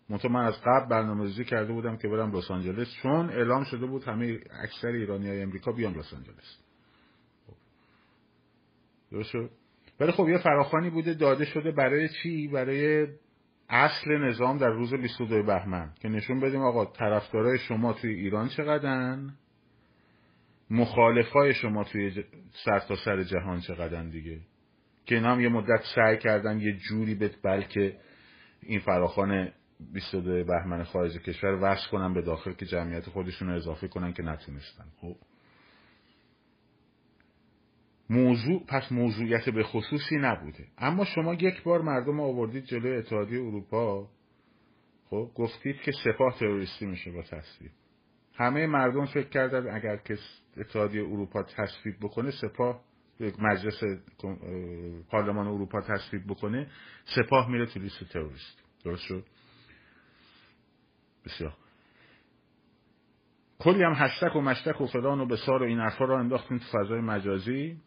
[0.09, 3.85] منتها من از قبل برنامه ریزی کرده بودم که برم لس آنجلس چون اعلام شده
[3.85, 6.57] بود همه اکثر ایرانی های امریکا بیان لس آنجلس.
[7.47, 7.53] خب.
[9.11, 9.35] درست
[9.99, 13.07] ولی خب یه فراخوانی بوده داده شده برای چی؟ برای
[13.69, 15.93] اصل نظام در روز 22 بهمن.
[16.01, 19.33] که نشون بدیم آقا طرفدارای شما توی ایران چقدرن؟
[20.69, 22.23] مخالفای شما توی
[22.65, 24.39] سر تا سر جهان چقدرن دیگه؟
[25.05, 27.97] که اینا هم یه مدت سعی کردن یه جوری به بلکه
[28.63, 33.87] این فراخان 22 بهمن خارج کشور وصل کنن به داخل که جمعیت خودشون رو اضافه
[33.87, 34.85] کنن که نتونستن.
[35.01, 35.15] خب.
[38.09, 40.67] موضوع پس موضوعیت به خصوصی نبوده.
[40.77, 44.09] اما شما یک بار مردم آوردید جلوی اتحادیه اروپا.
[45.09, 47.71] خب گفتید که سپاه تروریستی میشه با تصویب.
[48.35, 50.17] همه مردم فکر کردن اگر که
[50.57, 52.81] اتحادیه اروپا تصویب بکنه سپاه
[53.19, 53.83] مجلس
[55.09, 56.67] پارلمان اروپا تصویب بکنه
[57.15, 58.63] سپاه میره تو لیست تروریست.
[58.83, 59.25] درست شد؟
[61.25, 61.53] بسیار.
[63.59, 66.65] کلی هم هشتک و مشتک و فلان و بسار و این حرفا رو انداختیم تو
[66.65, 67.81] فضای مجازی.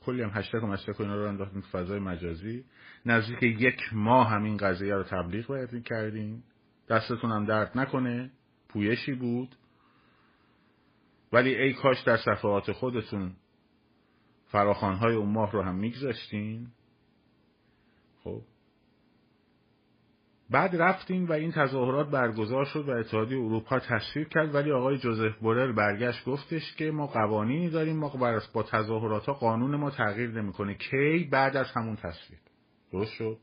[0.00, 2.64] کلی هم هشتگ و مشتگ و اینا رو انداختیم تو فضای مجازی.
[3.06, 6.44] نزدیک یک ماه همین قضیه رو تبلیغ باید کردیم.
[6.88, 8.30] دستتون هم درد نکنه.
[8.68, 9.56] پویشی بود.
[11.32, 13.32] ولی ای کاش در صفحات خودتون
[14.46, 16.68] فراخانهای اون ماه رو هم میگذاشتین.
[18.24, 18.42] خب.
[20.50, 25.36] بعد رفتیم و این تظاهرات برگزار شد و اتحادیه اروپا تصویب کرد ولی آقای جوزف
[25.36, 30.74] بورل برگشت گفتش که ما قوانینی داریم ما با تظاهرات ها قانون ما تغییر نمی‌کنه.
[30.74, 32.38] کی بعد از همون تصویب
[32.92, 33.38] درست شد؟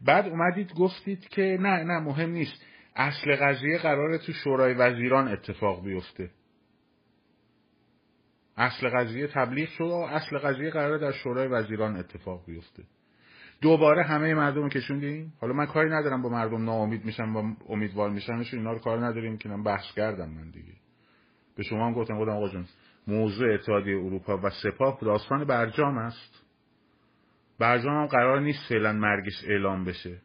[0.00, 2.64] بعد اومدید گفتید که نه نه مهم نیست.
[2.96, 6.30] اصل قضیه قراره تو شورای وزیران اتفاق بیفته.
[8.56, 12.82] اصل قضیه تبلیغ شد و اصل قضیه قراره در شورای وزیران اتفاق بیفته.
[13.62, 18.44] دوباره همه مردم کشوندیم حالا من کاری ندارم با مردم ناامید میشم و امیدوار میشن
[18.52, 20.72] اینا رو کار نداریم که من بحث کردم من دیگه.
[21.56, 22.64] به شما هم گفتم خودم آقا جون
[23.06, 26.42] موضوع اتحادیه اروپا و سپاه داستان برجام است.
[27.58, 30.18] برجام هم قرار نیست فعلا مرگش اعلام بشه.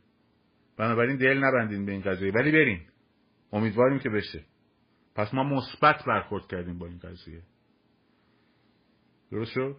[0.77, 2.31] بنابراین دل نبندین به این قضیه.
[2.31, 2.85] ولی بریم.
[3.53, 4.43] امیدواریم که بشه.
[5.15, 7.41] پس ما مثبت برخورد کردیم با این قضیه.
[9.31, 9.75] درست شد؟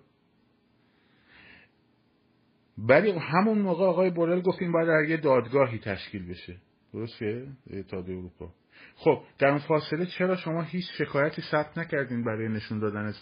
[2.78, 6.56] ولی همون موقع آقای بورل گفت این باید در یه دادگاهی تشکیل بشه.
[6.92, 8.52] درست که اتحاد اروپا.
[8.94, 13.12] خب در اون فاصله چرا شما هیچ شکایتی ثبت نکردین برای نشون دادن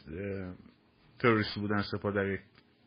[1.19, 2.41] تروریستی بودن سپاه در یک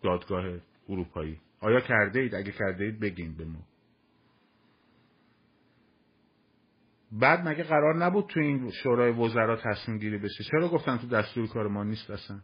[0.03, 0.45] دادگاه
[0.89, 3.59] اروپایی؟ آیا کرده اید اگه کرده اید بگین به ما.
[7.11, 11.47] بعد مگه قرار نبود تو این شورای وزرا تصمیم گیری بشه؟ چرا گفتن تو دستور
[11.47, 12.39] کار ما نیست اصلا؟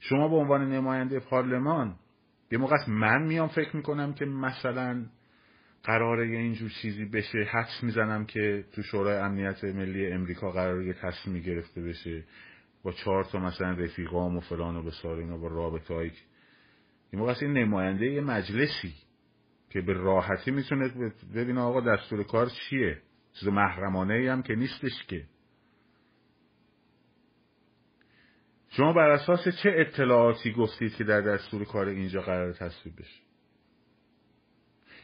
[0.00, 1.96] شما به عنوان نماینده پارلمان
[2.50, 5.06] یه موقع من میام فکر می‌کنم که مثلا
[5.84, 10.92] قراره یه اینجور چیزی بشه حدس می‌زنم که تو شورای امنیت ملی امریکا قراره یه
[10.92, 12.24] تصمیمی گرفته بشه
[12.82, 16.12] با چهار تا مثلا رفیقام و فلان و بسار اینا با رابطه هایی
[17.10, 18.94] این موقع این نماینده یه مجلسی
[19.70, 22.98] که به راحتی می‌تونه ببینه آقا دستور کار چیه؟
[23.40, 25.24] چیز محرمانه ای هم که نیستش که.
[28.70, 33.20] شما بر اساس چه اطلاعاتی گفتید که در دستور کار اینجا قرار تصویب بشه؟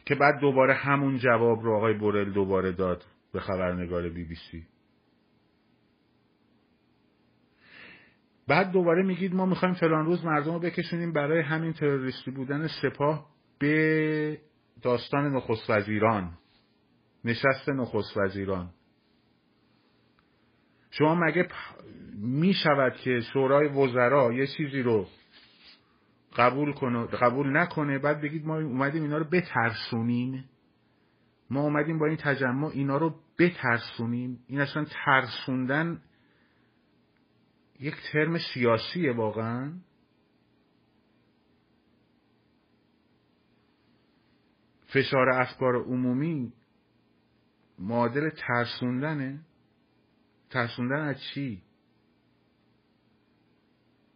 [0.05, 4.65] که بعد دوباره همون جواب رو آقای بورل دوباره داد به خبرنگار بی بی سی.
[8.47, 13.29] بعد دوباره میگید ما می‌خوایم فلان روز مردم رو بکشونیم برای همین تروریستی بودن سپاه
[13.59, 14.37] به
[14.81, 16.37] داستان نخست وزیران
[17.25, 18.69] نشست نخست وزیران.
[20.97, 21.47] شما مگه
[22.17, 25.07] می شود که شورای وزرا یه چیزی رو
[26.37, 30.49] قبول کنه قبول نکنه؟ بعد بگید ما اومدیم اینا رو بترسونیم.
[31.49, 34.39] ما اومدیم با این تجمع اینا رو بترسونیم.
[34.47, 36.01] این اصلا ترسوندن
[37.79, 39.73] یک ترم سیاسیه واقعا.
[44.85, 46.53] فشار افکار عمومی
[47.79, 49.39] معادل ترسوندنه.
[50.49, 51.61] ترسوندن از چی؟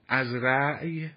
[0.07, 1.09] از رأی؟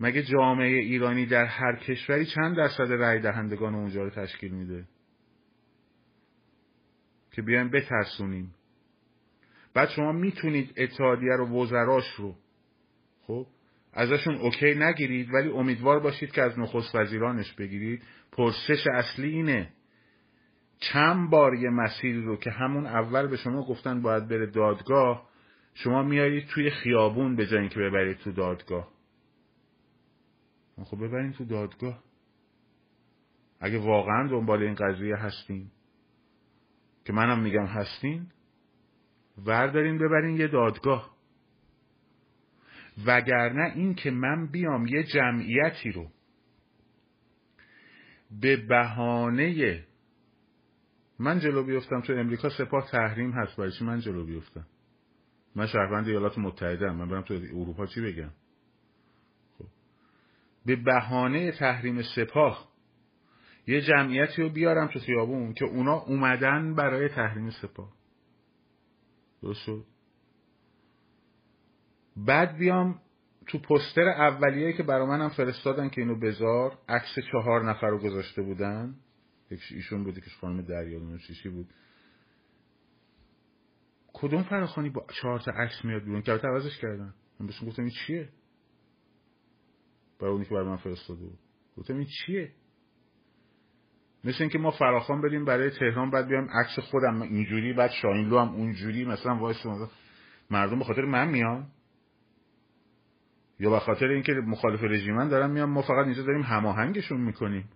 [0.00, 4.84] مگه جامعه ایرانی در هر کشوری چند درصد رأی دهندگان اونجا رو تشکیل میده؟
[7.32, 8.54] که بیایم بترسونیم.
[9.74, 12.36] بعد شما می‌تونید اتحادیه رو وزراش رو.
[13.22, 13.46] خب؟
[13.92, 18.02] ازشون اوکی نگیرید ولی امیدوار باشید که از نخست وزیرانش بگیرید.
[18.32, 19.72] پرسش اصلی اینه.
[20.80, 25.30] چند بار یه مسیری رو که همون اول به شما گفتن باید بره دادگاه
[25.74, 28.88] شما میایید توی خیابون به جای اینکه ببرید تو دادگاه.
[30.84, 32.02] خب ببرین تو دادگاه.
[33.60, 35.70] اگه واقعا دنبال این قضیه هستین
[37.04, 38.26] که منم میگم هستین
[39.46, 41.16] وردارین ببرین یه دادگاه.
[43.06, 46.10] وگرنه این که من بیام یه جمعیتی رو
[48.40, 49.84] به بهانه
[51.20, 53.56] من جلو بیفتم تو امریکا سپاه تحریم هست.
[53.56, 54.66] برای چی من جلو بیفتم؟
[55.56, 56.96] من شهروند ایالات متحده هم.
[56.96, 58.30] من برم تو اروپا چی بگم؟
[59.58, 59.66] خب.
[60.66, 62.70] به بهانه تحریم سپاه
[63.66, 67.92] یه جمعیتی رو بیارم تو خیابون که اونا اومدن برای تحریم سپاه.
[69.42, 69.84] درست شد؟
[72.16, 73.00] بعد بیام
[73.46, 78.42] تو پستر اولیه که برا منم فرستادن که اینو بذار عکس چهار نفر رو گذاشته
[78.42, 78.94] بودن.
[79.50, 81.68] یکیش ایشون بود که خانم دریا شیشی بود.
[84.12, 87.14] کدوم فراخانی با چهار تا عکس میاد بیرون؟ که عوضش کردن.
[87.40, 88.28] من بهشون گفتم این چیه؟
[90.18, 91.38] برای اونی که برای من فرستاده بود.
[91.76, 92.52] گفتم این چیه؟
[94.24, 97.22] مثل اینکه ما فراخان بدیم برای تهران بعد بیام عکس خودم.
[97.22, 99.66] اینجوری بعد شاهینلو هم اونجوری مثلا وایس
[100.50, 101.68] مردم به خاطر من میان.
[103.58, 105.70] یا به خاطر اینکه مخالف رژیمن دارن میان.
[105.70, 107.68] ما فقط اینجا داریم هماهنگشون می‌کنیم.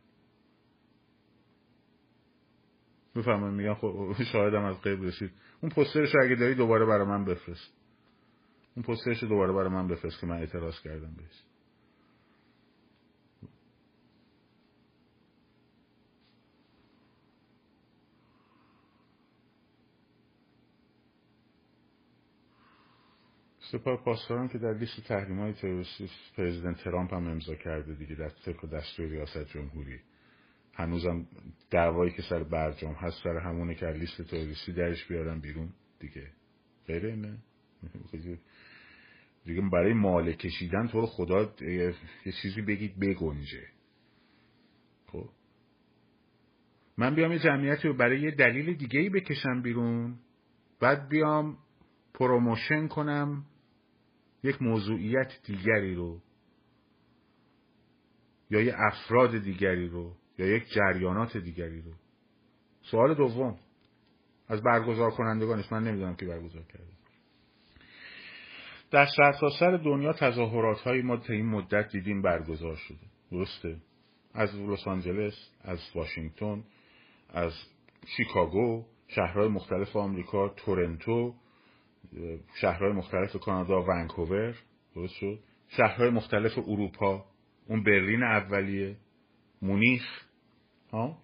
[3.16, 5.30] بفهمم میگن خب شاهدم از قیب رسید.
[5.60, 7.72] اون پسترش اگه داری دوباره برای من بفرست.
[8.76, 11.42] اون پسترش دوباره برای من بفرست که من اعتراض کردم بهش.
[23.72, 28.28] سپاه پاسداران که در لیست تحریم های تروریستی پرزیدنت ترامپ هم امضا کرده دیگه در
[28.28, 30.00] طبق دستور ریاست جمهوری.
[30.76, 31.26] هنوزم
[31.70, 35.68] دعوایی که سر برجام هست سر همونه که لیست تروریستی درش بیارن بیرون
[36.00, 36.30] دیگه.
[36.86, 37.38] غیر اینه
[39.44, 41.94] دیگه برای مال کشیدن تو رو خدا یه
[42.42, 43.66] چیزی بگید بگنجه.
[45.06, 45.28] خب.
[46.98, 50.18] من بیام یه جمعیتی رو برای یه دلیل دیگه ای بکشم بیرون
[50.80, 51.58] بعد بیام
[52.14, 53.44] promotion کنم
[54.42, 56.20] یک موضوعیت دیگری رو
[58.50, 60.16] یا یه افراد دیگری رو.
[60.38, 61.90] یا یک جریانات دیگری رو؟
[62.82, 63.58] سوال دوم.
[64.48, 66.94] از برگزار کنندگانش من نمی‌دونم که برگزار کرده.
[68.90, 73.06] در سرتاسر دنیا تظاهرات هایی ما تا این مدت دیدیم برگزار شده.
[73.30, 73.76] درسته؟
[74.34, 76.64] از لس آنجلس از واشنگتن
[77.28, 77.52] از
[78.16, 81.34] شیکاگو شهرهای مختلف آمریکا تورنتو
[82.60, 84.54] شهرهای مختلف کانادا ونکوور
[84.94, 87.24] درست شد؟ شهرهای مختلف اروپا.
[87.66, 88.96] اون برلین اولیه.
[89.62, 90.23] مونیخ.
[90.94, 91.18] ها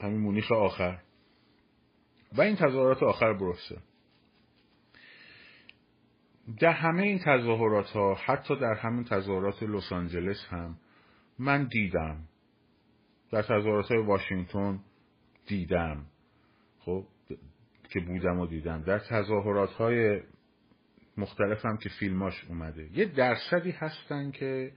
[0.00, 0.98] همین مونیخ آخر.
[2.32, 3.76] و این تظاهرات آخر بروسل
[6.58, 10.76] در همه این تظاهرات ها حتی در همین تظاهرات لس آنجلس هم
[11.38, 12.28] من دیدم.
[13.32, 14.80] در تظاهرات های واشنگتن
[15.46, 16.06] دیدم.
[16.78, 17.06] خب
[17.90, 18.82] که بودم و دیدم.
[18.82, 20.22] در تظاهرات های
[21.16, 22.98] مختلف هم که فیلماش اومده.
[22.98, 24.72] یه درصدی هستن که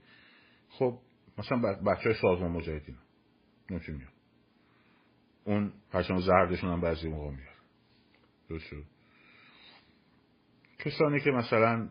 [0.78, 0.98] خب
[1.38, 2.96] مثلا بچه های سازمان مجاهدین
[3.70, 4.12] نمیشه میاد
[5.44, 7.54] اون پرچم زردشون هم بعضی موقع میاد.
[8.48, 8.74] درست
[10.78, 11.88] کسانی که مثلا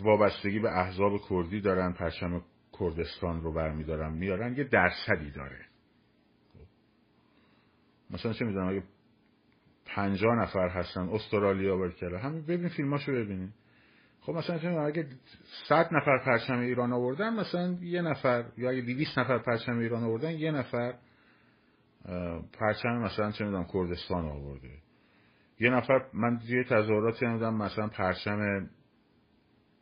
[0.00, 2.42] وابستگی به احزاب کردی دارن پرچم
[2.80, 5.66] کردستان رو برمیدارن میارن یه درصدی داره.
[8.10, 8.82] مثلا چه می‌دونم اگه
[9.86, 13.52] پنجاه نفر هستن استرالیا برکره همین ببین فیلماشو ببینید
[14.26, 15.06] خب مثلا اگه
[15.68, 20.30] صد نفر پرچم ایران آوردن مثلا یه نفر یا اگه 200 نفر پرچم ایران آوردن
[20.30, 20.94] یه نفر
[22.52, 24.70] پرچم مثلا چه می‌دونم کردستان آورده.
[25.60, 28.70] یه نفر من یه تظاهراتی نمی‌دونم مثلا پرچم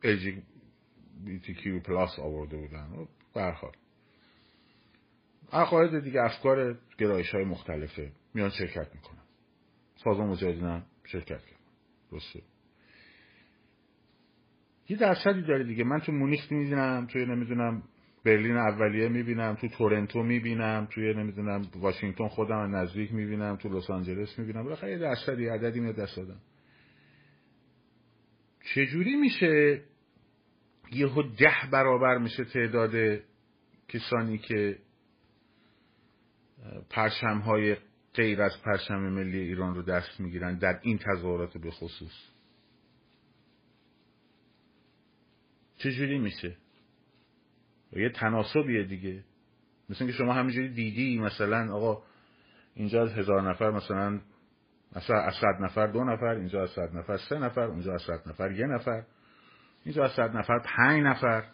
[0.03, 3.07] LGBTQ پلاس آورده بودن.
[3.35, 3.73] برحال
[5.53, 8.13] عقاید دیگه افکار گرایش های مختلفه.
[8.35, 9.23] میان شرکت می‌کنن.
[10.05, 11.61] سازمان مجاهدین هم شرکت کرد
[12.11, 12.54] درسته؟
[14.89, 15.85] یه درصدی داره دیگه.
[15.85, 17.83] من تو مونیخ می‌بینم توی نمی‌دونم
[18.25, 24.39] برلین اولیه می‌بینم تو تورنتو می‌بینم توی نمی‌دونم واشنگتن خودم نزدیک می‌بینم تو لس آنجلس
[24.39, 24.65] می‌بینم.
[24.65, 26.41] بالاخره یه درصدی عددی میاد دست دادم
[28.75, 29.83] چجوری میشه
[30.93, 33.21] یهو ده برابر میشه تعداد
[33.89, 34.79] کسانی که
[36.91, 37.77] پرچم های
[38.15, 42.34] غیر از پرچم ملی ایران رو دست می‌گیرن در این تظاهرات به خصوص
[45.85, 46.57] چجوری میشه؟
[47.93, 49.25] یه تناسبیه دیگه.
[49.91, 52.03] مثل که شما همینجوری دیدی مثلا آقا
[52.75, 54.21] اینجا از هزار نفر مثلا
[54.97, 58.29] مثلا از صد نفر دو نفر اینجا از صد نفر سه نفر اونجا از صد
[58.29, 59.03] نفر یه نفر
[59.85, 61.45] اینجا از صد نفر پنج نفر.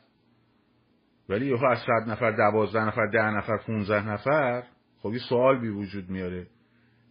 [1.28, 4.62] ولی یهو از صد نفر دوازده نفر ده نفر پونزده نفر
[4.99, 6.47] خب یه سوال بی وجود میاره.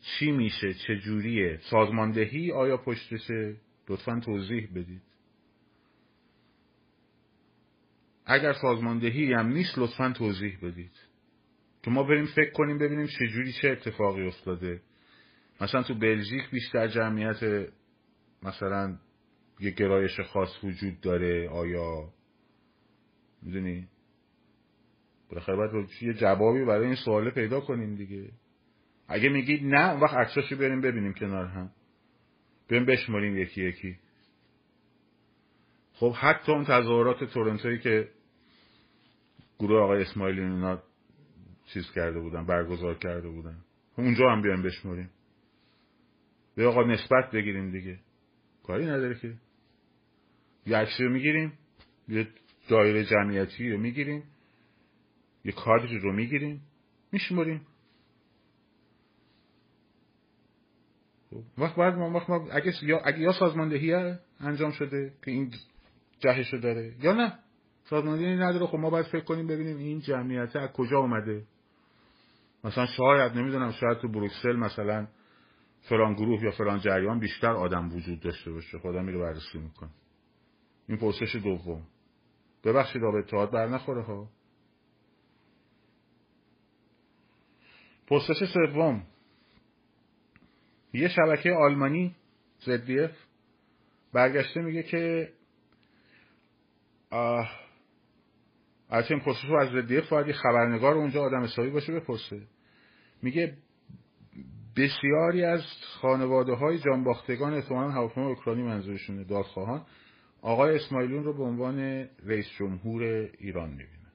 [0.02, 3.56] چی میشه؟ چه جوریه سازماندهی آیا پشتشه؟
[3.90, 5.09] لطفا توضیح بدید.
[8.30, 10.92] اگر سازماندهی هم نیست لطفا توضیح بدید.
[11.84, 14.82] که ما بریم فکر کنیم ببینیم چه جوری چه اتفاقی افتاده.
[15.62, 17.70] مثلا تو بلژیک بیشتر جمعیت
[18.44, 18.98] مثلا
[19.60, 21.50] یه گرایش خاص وجود داره.
[21.50, 22.14] آیا؟
[23.42, 23.88] می‌دونی؟
[25.30, 28.32] بالاخره باید یه جوابی برای این سواله پیدا کنیم دیگه.
[29.08, 31.72] اگه میگید نه اون وقت عکساشو بریم ببینیم کنار هم.
[32.70, 33.98] بریم بشماریم یکی یکی.
[35.94, 38.10] خب حتی اون تظاهرات تورنتویی که
[39.60, 40.84] گروه آقای اسماعیلی اینا
[41.66, 43.58] چیز کرده بودن برگزار کرده بودن.
[43.98, 45.10] اونجا هم بیایم بشماریم
[46.56, 48.00] به آقا نسبت بگیریم دیگه.
[48.64, 49.34] کاری نداره که.
[50.66, 51.54] یه عکسی رو می‌گیریم
[52.08, 52.28] یه
[52.70, 54.24] دایره جمعیتی رو می‌گیریم
[55.46, 56.62] یه کادری رو می‌گیریم
[57.12, 57.68] میشماریم
[61.30, 65.54] خب، وقت بعد ما وقت ما اگه یا اگه یا سازماندهی انجام شده که این
[66.20, 67.40] جهش داره یا نه.
[67.90, 68.66] سازماندهی نداره.
[68.66, 71.44] خب ما باید فکر کنیم ببینیم این جمعیت از کجا اومده.
[72.64, 75.08] مثلا شاید نمی‌دونم شاید تو بروکسل مثلا
[75.82, 78.80] فلان گروه یا فلان جریان بیشتر آدم وجود داشته باشه.
[78.80, 79.90] خدا میره بررسی می‌کنه.
[80.88, 81.84] این پرسش دوم.
[82.64, 84.30] ببخشید آب اتحاد بر نخوره ها.
[88.08, 89.04] پرسش سوم.
[90.94, 92.16] یه شبکه آلمانی
[92.62, 93.14] ZDF
[94.14, 95.34] برگشته میگه که
[98.90, 102.42] البته این پرسش رو از ZDF باید خبرنگار اونجا آدم حسابی باشه بپرسه.
[103.22, 103.58] میگه
[104.78, 105.62] بسیاری از
[106.02, 109.86] خانواده های جانباختگان احتمالا هواپیما اوکراینی منظورشونه دادخواهان.
[110.42, 111.80] آقای اسماعیلون رو به عنوان
[112.26, 113.04] رئیس جمهور
[113.38, 114.12] ایران می‌بینه.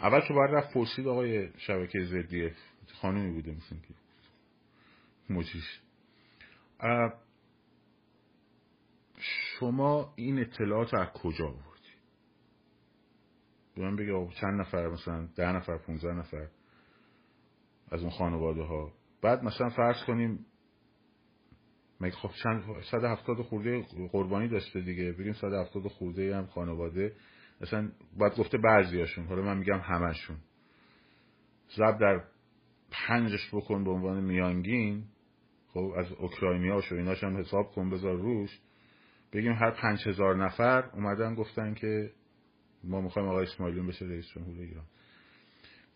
[0.00, 2.56] اول که باید رفت پرسید آقای شبکه زدیف
[2.94, 3.94] خانومی بوده مثل که.
[5.30, 5.80] مجیش.
[9.20, 11.67] شما این اطلاعات از کجا بودی
[13.78, 16.48] به من بگه چند نفر؟ مثلا ده نفر پونزه نفر
[17.90, 20.46] از اون خانواده ها بعد مثلا فرض کنیم
[22.00, 27.12] مگه خب چند صد هفتاد خورده قربانی داشته دیگه؟ بگیم صد هفتاد خورده هم خانواده.
[27.60, 29.26] مثلا باید گفته بعضیاشون.
[29.26, 30.36] حالا من میگم همشون.
[31.68, 32.24] زب در
[32.90, 35.04] پنجش بکن به عنوان میانگین.
[35.68, 38.60] خب از اوکراینی و ایناش هم حساب کن بذار روش.
[39.32, 42.10] بگیم هر پنج هزار نفر اومدن گفتن که
[42.84, 44.84] ما می‌خوایم آقای اسماعیلون بشه رئیس جمهور ایران.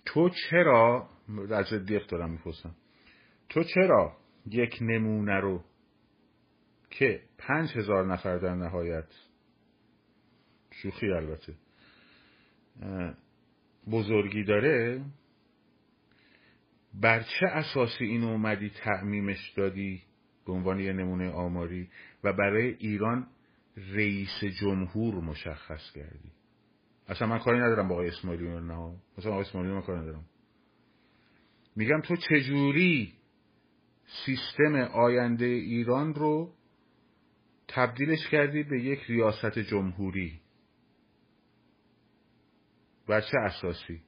[0.05, 1.09] تو چرا
[1.51, 2.74] از دیف دارم می‌پرسم.
[3.49, 4.16] تو چرا
[4.47, 5.64] یک نمونه رو
[6.91, 9.09] که پنج هزار نفر در نهایت
[10.70, 11.55] شوخی البته
[13.91, 15.05] بزرگی داره
[16.95, 20.03] بر چه اساسی این اومدی تعمیمش دادی
[20.47, 21.89] به عنوان یه نمونه آماری
[22.24, 23.26] و برای ایران
[23.76, 26.33] رئیس جمهور مشخص کردی؟
[27.09, 30.24] اصلا من کاری ندارم با آقای اسماعیلی نه مثلا آقای اسماعیلی من کاری ندارم.
[31.76, 33.12] میگم تو چجوری
[34.26, 36.55] سیستم آینده ایران رو
[37.68, 40.40] تبدیلش کردی به یک ریاست جمهوری؟
[43.07, 44.03] بر چه اساسی؟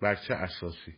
[0.00, 0.94] بر چه اساسی؟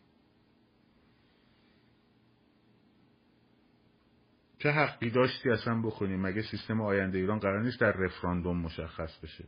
[4.65, 9.45] چه حقی داشتی اصلا بکنی مگه سیستم آینده ایران قرار نیست در رفراندوم مشخص بشه؟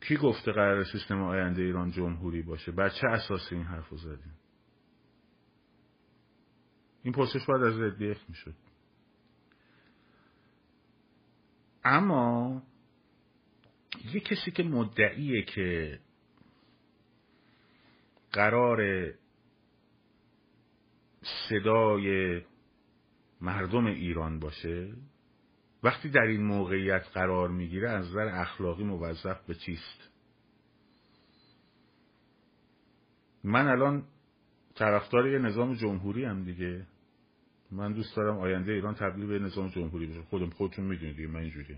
[0.00, 4.38] کی گفته قرار سیستم آینده ایران جمهوری باشه؟ بر چه اساسی این حرف زدیم؟
[7.02, 8.54] این پرسش باید از ردیف می‌شد.
[11.84, 12.62] اما
[14.14, 16.00] یه کسی که مدعیه که
[18.32, 19.10] قرار
[21.48, 22.40] صدای
[23.40, 24.92] مردم ایران باشه.
[25.82, 30.10] وقتی در این موقعیت قرار می‌گیره از نظر اخلاقی موظف به چیست؟
[33.44, 34.04] من الان
[34.74, 36.86] طرفدار یه نظام جمهوری هم دیگه.
[37.72, 40.22] من دوست دارم آینده ایران تبدیل به نظام جمهوری بشه.
[40.22, 41.76] خودم خودتون می‌دونید دیگه من اینجوری.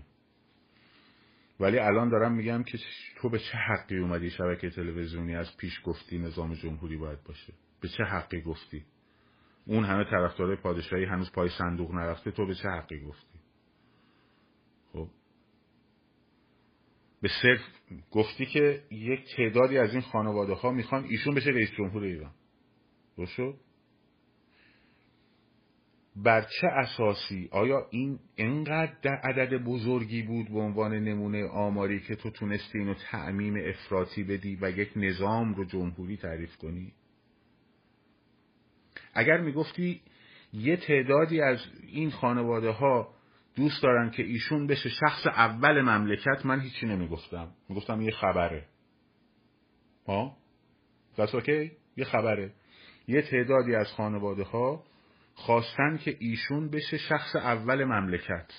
[1.59, 2.77] ولی الان دارم میگم که
[3.17, 7.87] تو به چه حقی اومدی شبکه تلویزیونی از پیش گفتی نظام جمهوری باید باشه؟ به
[7.87, 8.85] چه حقی گفتی؟
[9.65, 13.39] اون همه طرفدار پادشاهی هنوز پای صندوق نرفته تو به چه حقی گفتی؟
[14.93, 15.07] خب.
[17.21, 17.59] به صرف
[18.11, 22.31] گفتی که یک تعدادی از این خانواده ها می‌خوان ایشون بشه رئیس جمهور ایران.
[23.17, 23.39] درست
[26.15, 32.15] بر چه اساسی؟ آیا این انقدر در عدد بزرگی بود به عنوان نمونه آماری که
[32.15, 36.93] تو تونستی اینو تعمیم افراطی بدی و یک نظام رو جمهوری تعریف کنی؟
[39.13, 40.01] اگر می‌گفتی
[40.53, 43.13] یه تعدادی از این خانواده ها
[43.55, 47.51] دوست دارن که ایشون بشه شخص اول مملکت من هیچی نمی‌گفتم.
[47.69, 48.65] می‌گفتم یه خبره.
[50.07, 50.37] ها؟
[51.17, 52.53] دست اوکی یه خبره.
[53.07, 54.83] یه تعدادی از خانواده ها
[55.33, 58.51] خواستن که ایشون بشه شخص اول مملکت.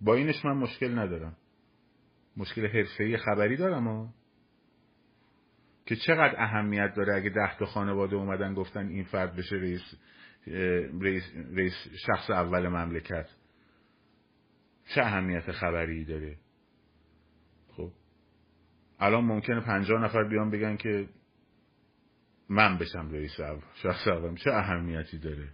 [0.00, 1.36] با اینش من مشکل ندارم.
[2.36, 4.08] مشکل حرفه‌ای خبری دارم ها.
[5.88, 9.94] که چقدر اهمیت داره اگه ده تا خانواده اومدن گفتن این فرد بشه رئیس,
[11.00, 11.22] رئیس,
[11.52, 11.74] رئیس
[12.06, 13.28] شخص اول مملکت.
[14.94, 16.38] چه اهمیت خبری داره؟
[17.76, 17.92] خب.
[19.00, 21.08] الان ممکنه پنجاه نفر بیان بگن که
[22.48, 24.36] من بشم رئیس اول شخص اول.
[24.36, 25.48] چه اهمیتی داره؟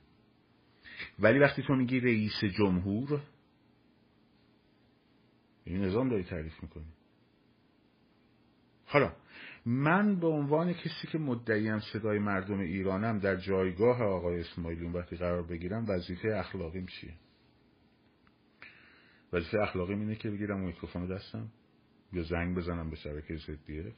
[1.19, 3.21] ولی وقتی تو میگی رئیس جمهور
[5.65, 6.93] این نظام داری تعریف می‌کنی.
[8.87, 9.13] حالا
[9.67, 15.43] من به عنوان کسی که مدعیم صدای مردم ایرانم در جایگاه آقای اسماعیلون وقتی قرار
[15.43, 17.15] بگیرم وظیفه اخلاقیم چیه؟
[19.33, 21.49] وظیفه اخلاقیم اینه که بگیرم میکروفون دستم
[22.13, 23.95] یا زنگ بزنم به شبکه زدیف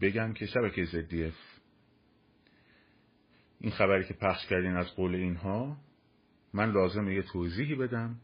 [0.00, 1.34] بگم که شبکه زدیف
[3.60, 5.76] این خبری که پخش کردین از قول اینها
[6.54, 8.20] من لازم یه توضیحی بدم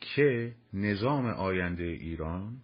[0.00, 2.56] که نظام آینده ایران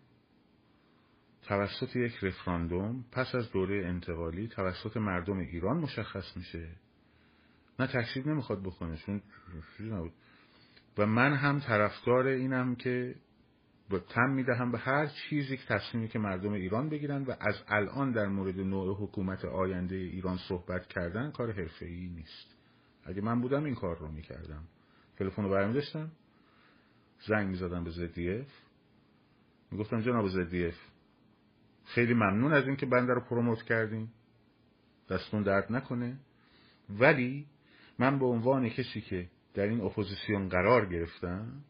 [1.47, 6.69] توسط یک رفراندوم پس از دوره انتقالی توسط مردم ایران مشخص میشه.
[7.79, 9.23] نه تکسیب نمی‌خواد بکنه چون
[10.99, 13.15] و من هم طرفدار اینم که
[13.91, 18.13] با تم می‌دهم به هر چیزی که تصمیمی که مردم ایران بگیرن و از الان
[18.13, 22.57] در مورد نوع حکومت آینده ایران صحبت کردن کار حرفه‌ای نیست.
[23.05, 24.63] اگه من بودم این کار رو می‌کردم.
[25.17, 26.11] تلفن رو برمی داشتم
[27.29, 28.49] زنگ می‌زدم به زدیف
[29.71, 30.77] می‌گفتم جناب زدیف
[31.87, 34.13] خیلی ممنون از اینکه بنده رو پروموت کردیم
[35.11, 36.19] دستون درد نکنه.
[36.91, 37.47] ولی
[37.99, 41.65] من به عنوان کسی که در این اپوزیسیون قرار گرفتم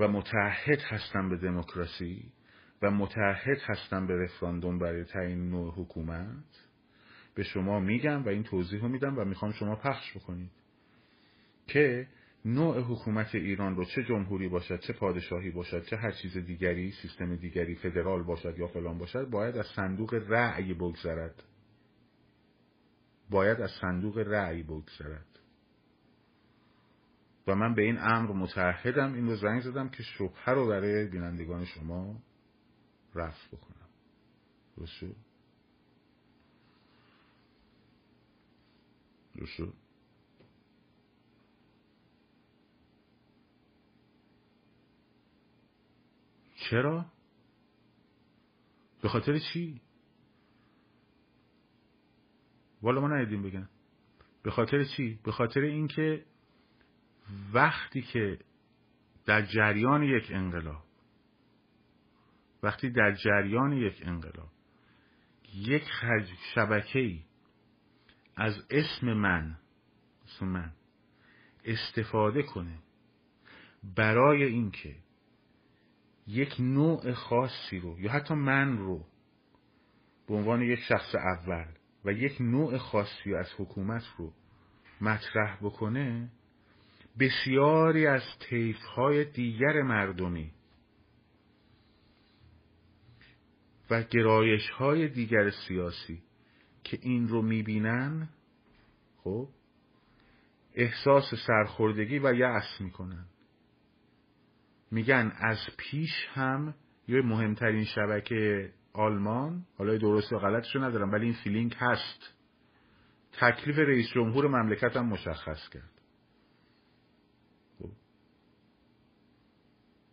[0.00, 2.32] و متحد هستم به دموکراسی
[2.82, 6.66] و متحد هستم به رفراندوم برای تعیین نوع حکومت
[7.34, 10.50] به شما میگم و این توضیح رو میدم و می‌خوام شما پخش بکنید
[11.66, 12.08] که
[12.44, 17.36] نوع حکومت ایران رو چه جمهوری باشد چه پادشاهی باشد چه هر چیز دیگری سیستم
[17.36, 21.42] دیگری فدرال باشد یا فلان باشد باید از صندوق رأی بگذرد.
[23.30, 25.26] باید از صندوق رأی بگذرد.
[27.46, 31.64] و من به این امر متحدم این رو زنگ زدم که شبهه رو برای بینندگان
[31.64, 32.22] شما
[33.14, 33.88] رفت بکنم.
[34.76, 35.04] درست
[39.36, 39.81] درست
[46.70, 47.06] چرا؟
[49.02, 49.80] به خاطر چی؟
[52.82, 53.68] والا ما ندیدیم بگن
[54.42, 56.24] به خاطر چی؟ به خاطر اینکه
[57.52, 58.38] وقتی که
[59.26, 60.84] در جریان یک انقلاب
[62.62, 64.48] وقتی در جریان یک انقلاب
[65.54, 65.84] یک
[66.54, 67.24] شبکه ای
[68.36, 69.58] از اسم من
[70.24, 70.72] اسم من
[71.64, 72.78] استفاده کنه
[73.96, 74.96] برای اینکه
[76.32, 79.04] یک نوع خاصی رو یا حتی من رو
[80.28, 81.66] به عنوان یک شخص اول
[82.04, 84.32] و یک نوع خاصی از حکومت رو
[85.00, 86.28] مطرح بکنه
[87.18, 90.50] بسیاری از طیف های دیگر مردمی
[93.90, 96.22] و گرایش های دیگر سیاسی
[96.84, 98.28] که این رو می‌بینن
[99.16, 99.48] خب
[100.74, 103.26] احساس سرخوردگی و یأس می‌کنن.
[104.92, 106.74] میگن از پیش هم
[107.08, 112.34] یه مهمترین شبکه آلمان حالا درست و غلطشو ندارم ولی این feeling هست.
[113.32, 116.00] تکلیف رئیس جمهور مملکت هم مشخص کرد.
[117.78, 117.90] خب.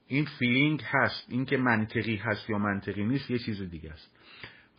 [0.07, 1.25] این feeling هست.
[1.29, 4.15] این که منطقی هست یا منطقی نیست یه چیز دیگه است.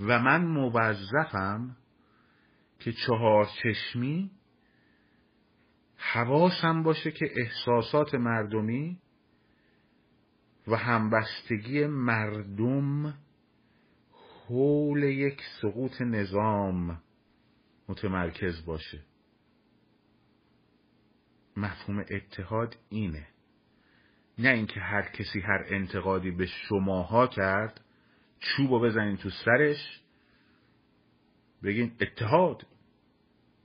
[0.01, 1.77] و من موظفم
[2.79, 4.31] که چهار چشمی
[5.97, 8.99] حواسم باشه که احساسات مردمی
[10.67, 13.15] و همبستگی مردم
[14.47, 17.03] حول یک سقوط نظام
[17.89, 19.01] متمرکز باشه.
[21.57, 23.27] مفهوم اتحاد اینه.
[24.39, 27.81] نه اینکه هر کسی هر انتقادی به شماها کرد
[28.39, 30.01] چوبو بزنین تو سرش
[31.63, 32.67] بگین اتحاد.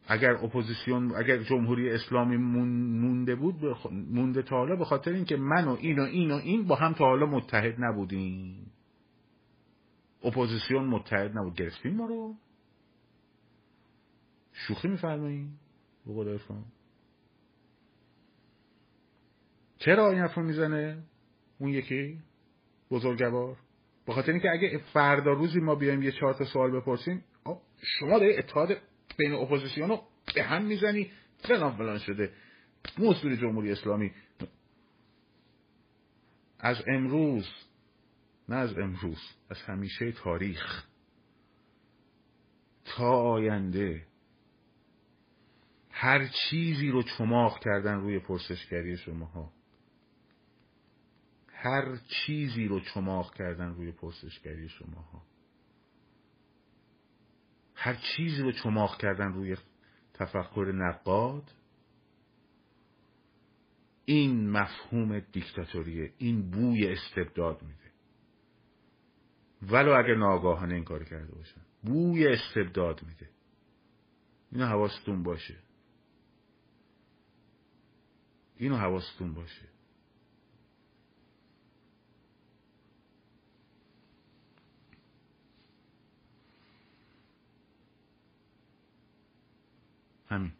[0.08, 3.56] اگر اپوزیسیون اگر جمهوری اسلامی مونده بود
[3.92, 6.94] مونده تا حالا به خاطر اینکه من و این و این و این با هم
[6.94, 8.72] تا حالا متحد نبودیم.
[10.24, 11.56] اپوزیسیون متحد نبود.
[11.56, 12.36] گرفتیم ما رو.
[14.54, 15.50] شوخی میفرمایین
[16.06, 16.40] به
[19.78, 21.04] چرا این حرفو می‌زنه؟
[21.60, 22.20] اون یکی؟
[22.92, 23.58] بزرگوار؟
[24.06, 27.24] به خاطر اینکه اگه فردا روزی ما بیایم یه چهار تا سوال بپرسیم
[27.82, 28.78] شما داری اتحاد
[29.18, 30.04] بین اپوزیسیون رو
[30.36, 32.34] به هم می‌زنی فلان فلان شده.
[32.98, 34.12] موصول جمهوری اسلامی.
[36.60, 37.48] از امروز
[38.50, 40.86] نه از امروز از همیشه تاریخ.
[42.86, 44.08] تا آینده.
[45.92, 49.54] هر چیزی رو چماق کردن روی پرسشگری شماها.
[51.48, 55.22] هر چیزی رو چماق کردن روی پرسشگری شماها.
[57.76, 59.58] هر چیزی رو چماخ کردن روی
[60.14, 61.52] تفکر نقاد
[64.06, 67.92] این مفهوم دیکتاتوریه این بوی استبداد میده.
[69.62, 71.62] ولو اگه ناگاهانه این کار کرده باشن.
[71.84, 73.30] بوی استبداد میده.
[74.52, 75.58] اینو حواستون باشه.
[78.58, 79.75] اینو حواستون باشه.
[90.36, 90.52] همین.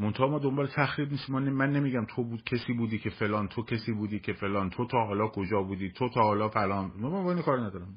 [0.00, 3.92] منتها ما دنبال تخریب نیست من نمیگم تو بود کسی بودی که فلان تو کسی
[3.92, 6.92] بودی که فلان تو تا حالا کجا بودی تو تا حالا فلان.
[6.96, 7.94] من با این کار ندارم.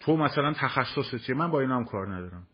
[0.00, 2.46] تو مثلا تخصص چیه؟ من با این هم کار ندارم.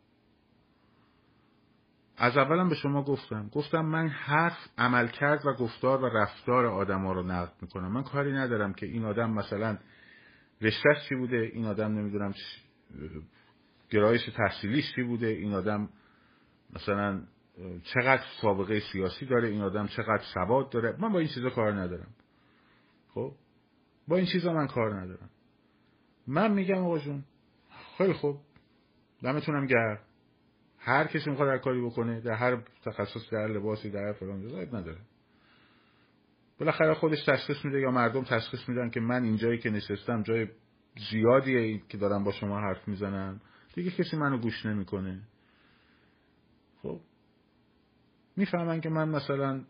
[2.16, 3.48] از اولم به شما گفتم.
[3.48, 7.92] گفتم من حرف عمل کرد و گفتار و رفتار آدم ها رو نقد می‌کنم.
[7.92, 9.78] من کاری ندارم که این آدم مثلا
[10.60, 12.34] رشتهش چی بوده این آدم نمی‌دونم
[13.94, 15.88] گرایش تحصیلیش چی بوده؟ این آدم
[16.72, 17.22] مثلا
[17.82, 22.14] چقدر سابقه سیاسی داره؟ این آدم چقدر سواد داره؟ من با این چیزا کار ندارم.
[23.14, 23.32] خب؟
[24.08, 25.30] با این چیزا من کار ندارم.
[26.26, 27.24] من میگم آقا جون
[27.98, 28.40] خیلی خوب.
[29.22, 29.98] دمتونم گرم.
[30.78, 35.00] هر کسی می‌خواد هر کاری بکنه در هر تخصص در لباسی در هر فلان نداره.
[36.58, 40.48] بالاخره خودش تشخیص میده یا مردم تشخیص میدن که من اینجایی که نشستم جای
[41.10, 43.40] زیادیه که دارم با شما حرف می‌زنم
[43.74, 45.20] دیگه کسی منو گوش نمی‌کنه.
[46.82, 47.00] خب
[48.36, 49.64] می‌فهمن که من مثلا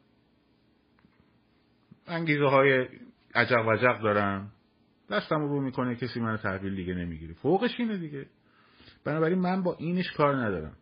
[2.06, 2.88] انگیزه های
[3.34, 4.52] عجق وجق دارم.
[5.10, 7.34] دستم رو می‌کنه کسی منو تحویل دیگه نمی‌گیره.
[7.34, 8.26] فوقش اینه دیگه.
[9.04, 10.76] بنابراین من با اینش کار ندارم.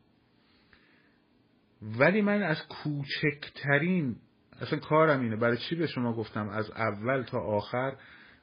[1.82, 4.16] ولی من از کوچکترین
[4.60, 5.36] اصلا کارم اینه.
[5.36, 7.96] برای چی به شما گفتم؟ از اول تا آخر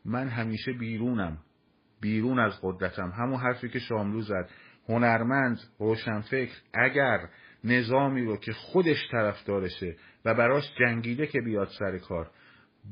[0.05, 1.37] من همیشه بیرونم.
[2.01, 3.11] بیرون از قدرتم.
[3.11, 4.49] همون حرفی که شاملو زد.
[4.89, 7.29] هنرمند روشنفکر اگر
[7.63, 12.31] نظامی رو که خودش طرفدارشه و براش جنگیده که بیاد سر کار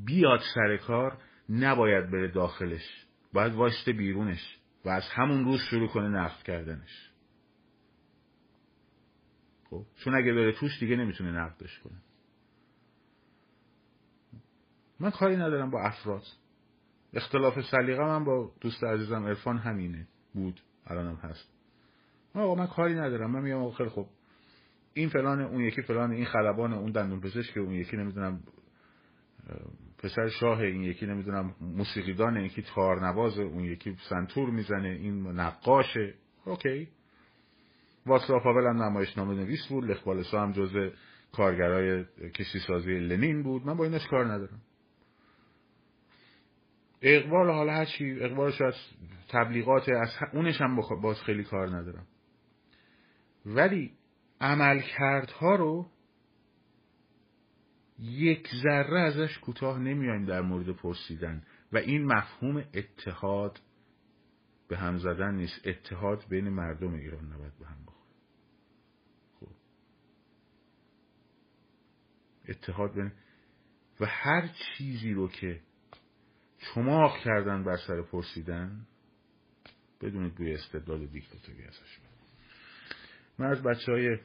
[0.06, 1.18] بیاد سر کار
[1.50, 3.06] نباید بره داخلش.
[3.34, 7.12] باید واسطه بیرونش و از همون روز شروع کنه نقد کردنش.
[9.70, 12.02] خب چون اگه بره توش دیگه نمی‌تونه نقدش کنه.
[15.00, 16.24] من کاری ندارم با افراد.
[17.14, 20.08] اختلاف سلیقه من با دوست عزیزم عرفان همینه.
[20.34, 20.62] بود.
[20.86, 21.57] الانم هست.
[22.40, 23.32] آقا من کاری ندارم.
[23.32, 24.08] من میگم خیلی خوب.
[24.94, 28.44] این فلان اون یکی فلان این خلبان اون دندون پزشک اون یکی نمی‌دونم
[29.98, 36.14] پسر شاه این یکی نمی‌دونم موسیقیدان یکی تارنواز اون یکی سنتور می‌زنه این نقاشه
[36.46, 36.88] اوکی.
[38.06, 40.92] واسلاف هاول هم نمایشنامه نویس بود لخبالسا هم جز
[41.32, 43.66] کارگرای کشتی سازی لنین بود.
[43.66, 44.62] من با اینش کار ندارم.
[47.02, 48.74] اقبال حالا هرچی اقبال شاید
[49.30, 52.08] تبلیغات از اونش هم باز خیلی کار ندارم.
[53.48, 53.92] ولی
[54.42, 55.92] عملکردها رو
[58.00, 61.44] یک ذره ازش کوتاه نمیایم در مورد پرسیدن.
[61.72, 63.62] و این مفهوم اتحاد
[64.68, 65.68] به هم زدن نیست.
[65.68, 68.02] اتحاد بین مردم ایران نباید به هم بخوره.
[69.40, 69.48] خب.
[72.50, 73.12] اتحاد بین
[74.00, 75.62] و هر چیزی رو که
[76.58, 78.88] چماق کردن بر سر پرسیدن
[80.02, 82.07] بدونید بوی استدلال دیکتاتوری ازش
[83.40, 84.20] من از بچه های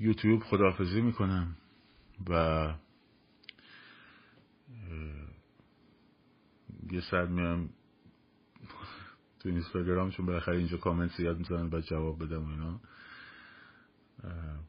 [0.00, 1.56] یوتیوب خداحافظی می‌کنم
[2.30, 2.74] و
[6.90, 7.70] یه سر میام
[9.40, 12.80] تو اینستاگرام چون بالاخره اینجا کامنت زیاد می‌زنن باید جواب بدم و اینا.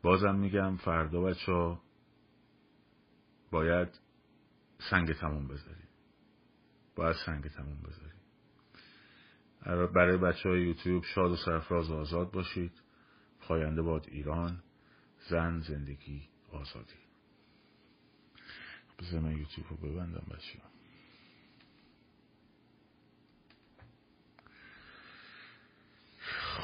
[0.01, 1.81] بازم میگم فردا بچه ها
[3.51, 3.99] باید
[4.89, 5.83] سنگ تموم بذاری
[6.95, 8.14] باید سنگ تموم بذاری
[9.65, 12.71] برای بچه های یوتیوب شاد و سرفراز و آزاد باشید.
[13.39, 14.63] پاینده باد ایران
[15.29, 16.95] زن زندگی آزادی.
[18.99, 20.59] بذار من یوتیوب رو ببندم بچه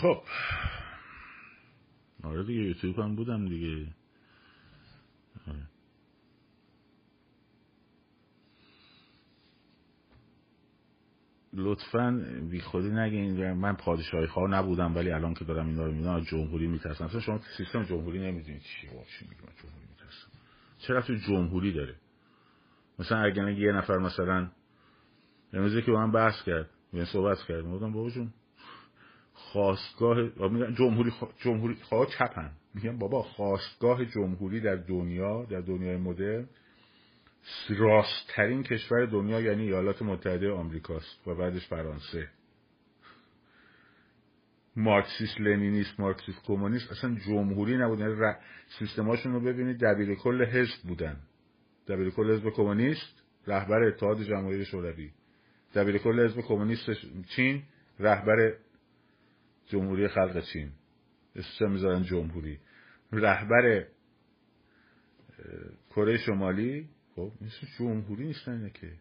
[0.01, 0.23] خب.
[2.23, 3.93] آره دیگه یوتیوب هم بودم دیگه
[5.47, 5.67] آره.
[11.61, 13.53] لطفا بی خودی نگین.
[13.53, 17.05] من پادشاهی خواه نبودم ولی الان که دارم اینا رو می‌دونم جمهوری میترسم.
[17.05, 20.27] اصلا شما سیستم جمهوری نمی‌دونید چی چی میگم؟ جمهوری میترسم.
[20.77, 21.95] چرا تو جمهوری داره؟
[22.99, 24.47] مثلا اگر یه نفر مثلا
[25.53, 28.33] امروز که با من بحث کرد یعنی صحبت کرد میگم بابا جون
[29.33, 30.17] خواستگاه
[30.49, 31.29] میگن جمهوری خوا...
[31.37, 32.51] جمهوری خواه چپن.
[32.73, 36.47] میگم بابا خواستگاه جمهوری در دنیا در دنیای مدرن
[37.69, 42.29] راستترین کشور دنیا یعنی ایالات متحده آمریکاست و بعدش فرانسه.
[44.75, 47.99] مارکسیست لنینیست مارکسیست کمونیست اصلا جمهوری نبود.
[47.99, 48.35] یعنی ر...
[48.79, 51.17] سیستماشون رو ببینید دبیر کل حزب بودن.
[51.87, 55.11] دبیر کل حزب کمونیست رهبر اتحاد جماهیر شوروی.
[55.75, 56.89] دبیر کل حزب کمونیست
[57.35, 57.63] چین
[57.99, 58.53] رهبر
[59.67, 60.71] جمهوری خلق چین.
[61.35, 62.59] اسمش می‌ذارن جمهوری.
[63.11, 63.85] رهبر
[65.95, 68.93] کره شمالی خب نیست جمهوری نیستن که.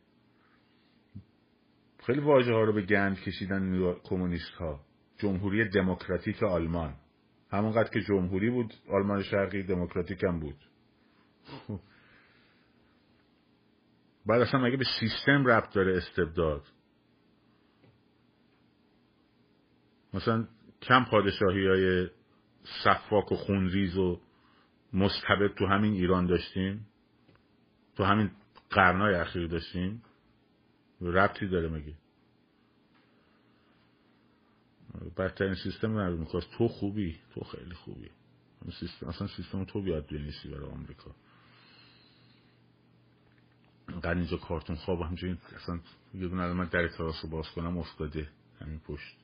[1.99, 4.81] خیلی واژه ها رو به گند کشیدن کمونیست ها.
[5.19, 6.95] جمهوری دموکراتیک آلمان.
[7.51, 10.57] همونقدر که جمهوری بود آلمان شرقی دموکراتیک هم بود.
[11.45, 11.81] خب.
[14.27, 16.67] بعد اصلا مگه به سیستم ربط داره استبداد؟
[20.15, 20.49] مثلا
[20.83, 22.09] کم پادشاهی های
[22.85, 24.21] صفاک و خونریز و
[24.93, 26.87] مستبد تو همین ایران داشتیم؟
[28.01, 28.31] تو همین
[28.71, 30.03] قرنهای اخیر داشتیم؟
[31.01, 31.95] ربطی داره مگه؟
[35.17, 36.51] بدترین سیستم رو می‌خواست.
[36.51, 38.11] تو خوبی؟ تو خیلی خوبی.
[38.81, 41.15] سیستم اصلا سیستم تو بیاد بنویسی برای آمریکا.
[43.89, 45.81] اینقدر اینجا کارتون خواب همجوری اصلا
[46.15, 48.29] یه دونه من در تراس رو باز کنم افتاده
[48.61, 49.17] همین پشت.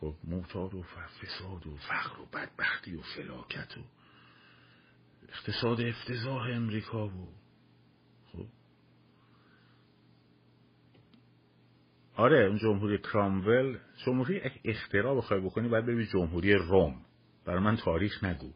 [0.00, 3.80] خب معتاد و فساد و فقر و بدبختی و فلاکت و
[5.28, 7.44] اقتصاد افتضاح امریکا و
[8.34, 8.46] خب
[12.16, 16.94] آره اون جمهوری کرامول جمهوری اختراع بخوای بکنی باید بری جمهوری روم.
[17.44, 18.50] برای من تاریخ نگو.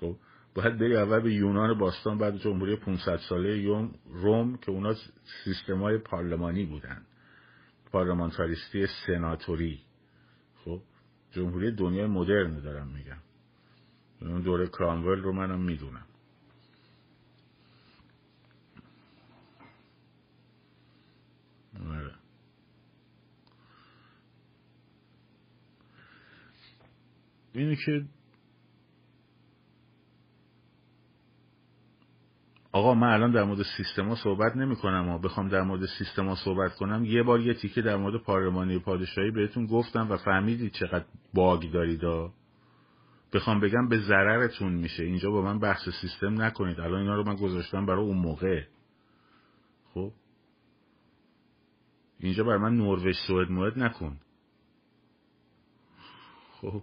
[0.00, 0.16] خب
[0.54, 4.94] باید بری اول به یونان باستان بعد جمهوری 500 ساله یوم روم که اونا
[5.44, 7.02] سیستم های پارلمانی بودن.
[7.92, 9.80] پارلمانتاریستی سناتوری.
[10.64, 10.80] خب
[11.32, 13.18] جمهوری دنیای مدرن دارم میگم.
[14.20, 16.06] اون دوره کرامول رو منم می‌دونم.
[21.90, 22.17] آره.
[27.58, 28.04] اینه که
[32.72, 36.74] آقا من الان در مورد سیستما صحبت نمی کنم و بخوام در مورد سیستما صحبت
[36.74, 37.04] کنم.
[37.04, 41.04] یه بار یه تیکه در مورد پارلمانی پادشاهی بهتون گفتم و فهمیدید چقدر
[41.34, 42.00] باگ دارید
[43.32, 45.02] بخوام بگم به ضررتون میشه.
[45.02, 46.80] اینجا با من بحث سیستم نکنید.
[46.80, 48.62] الان اینا رو من گذاشتم برای اون موقع.
[49.94, 50.12] خب؟
[52.20, 54.16] اینجا برای من نروژ سوئد موعد نکن.
[56.60, 56.82] خب؟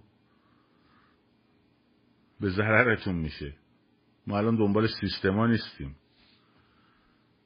[2.39, 3.55] به ضررتون میشه.
[4.27, 5.95] ما الان دنبال سیستما نیستیم.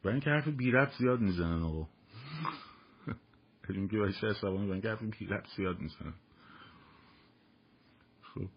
[0.03, 1.87] برای اینکه حرف بی ربط زیاد می‌زنن آقا.
[3.91, 6.13] که باشه عصبانی برای اینکه حرف بی ربط زیاد می‌زنن
[8.21, 8.49] خب.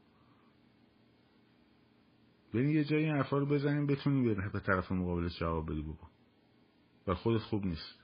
[2.55, 6.09] یه جایی این حرفا رو بزنیم بتونیم به طرف مقابل جواب بدی بکن
[7.07, 8.02] و خودت خوب نیست.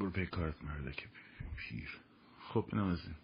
[0.00, 0.54] برو به کارت
[0.96, 1.08] که
[1.56, 2.00] پیر.
[2.40, 3.14] خب اینم از این.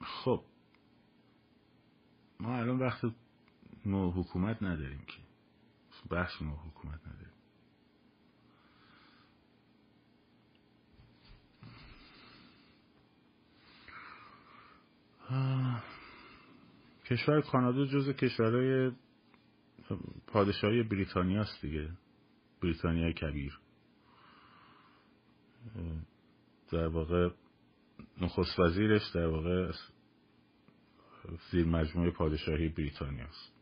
[0.00, 0.44] خب.
[2.40, 3.04] ما الان وقت
[3.86, 5.18] نوع حکومت نداریم که.
[6.10, 7.30] بحث نوع حکومت نداریم.
[17.04, 18.92] کشور کانادا جز کشورهای
[20.32, 21.88] پادشاهی بریتانیا است دیگه.
[22.62, 23.60] بریتانیا کبیر.
[26.72, 27.30] در واقع
[28.20, 29.72] نخست وزیرش در واقع
[31.50, 33.60] زیر مجموعه پادشاهی بریتانیا است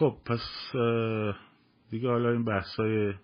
[0.00, 0.40] خب پس
[1.90, 3.14] دیگه حالا این بحثای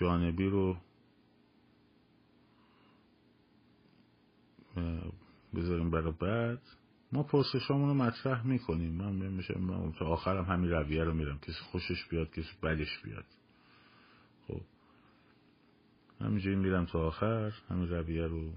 [0.00, 0.76] جانبی رو
[5.54, 6.62] بذاریم برای بعد.
[7.12, 8.92] ما پرسشامون رو مطرح می‌کنیم.
[8.92, 11.38] من میشه من تا آخرم همین رویه رو میرم.
[11.38, 13.26] کسی خوشش بیاد کسی بدش بیاد.
[14.46, 14.60] خب.
[16.20, 17.52] همینجوری میرم تا آخر.
[17.68, 18.52] همین رویه رو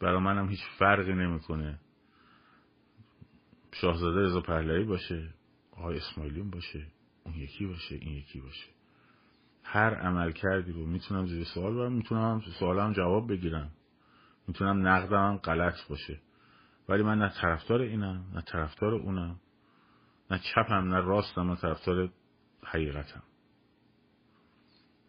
[0.00, 1.80] برای منم هیچ فرقی نمی‌کنه.
[3.80, 5.28] شاهزاده رضا پهلوی باشه
[5.72, 6.86] آقای اسماعیلیون باشه
[7.24, 8.68] اون یکی باشه این یکی باشه.
[9.62, 13.70] هر عمل کردی رو می‌تونم زیر سوال برم می‌تونم سوالم جواب بگیرم.
[14.48, 16.20] می‌تونم نقدم غلط باشه.
[16.88, 19.40] ولی من نه طرفدار اینم نه طرفدار اونم
[20.30, 22.08] نه چپم نه راستم نه طرفدار
[22.64, 23.22] حقیقتم.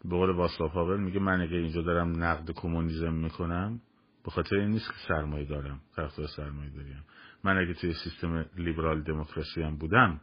[0.04, 3.80] به قول واسلاف میگه من اگه اینجا دارم نقد کمونیسم می‌کنم
[4.24, 7.04] به خاطر این نیست که سرمایه دارم طرفدار سرمایه داریم.
[7.44, 10.20] من اگه توی سیستم لیبرال دموکراسی هم بودم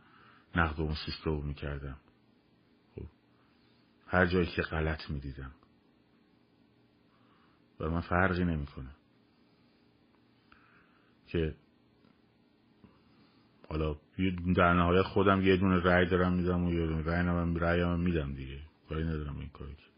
[0.56, 1.98] نقد اون سیستم رو می‌کردم.
[2.96, 3.06] خب.
[4.08, 5.52] هر جایی که غلط می‌دیدم.
[7.80, 8.90] و من فرقی نمی‌کنه.
[11.28, 11.56] که
[13.70, 13.96] حالا
[14.56, 17.04] در نهایت خودم یه دونه رأی دارم میدم و یه دونه
[17.60, 18.60] رأی هم میدم دیگه.
[18.90, 19.95] کاری ندارم این کاری خب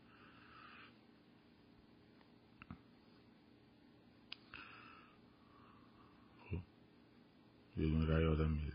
[7.77, 8.73] یه دونه رأی آدم میده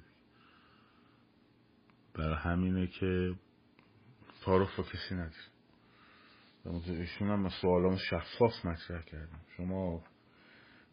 [2.15, 3.35] برای همینه که
[4.45, 5.53] تعارف با کسی نداره.
[6.87, 9.41] ایشون هم سوالام شفاف مطرح کردم.
[9.57, 10.05] شما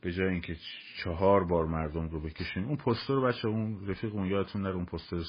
[0.01, 0.55] به جای اینکه
[1.03, 4.85] چهار بار مردم رو بکشین اون پوستر رو بچه اون رفیق اون یادتون نره اون
[4.85, 5.23] پوستر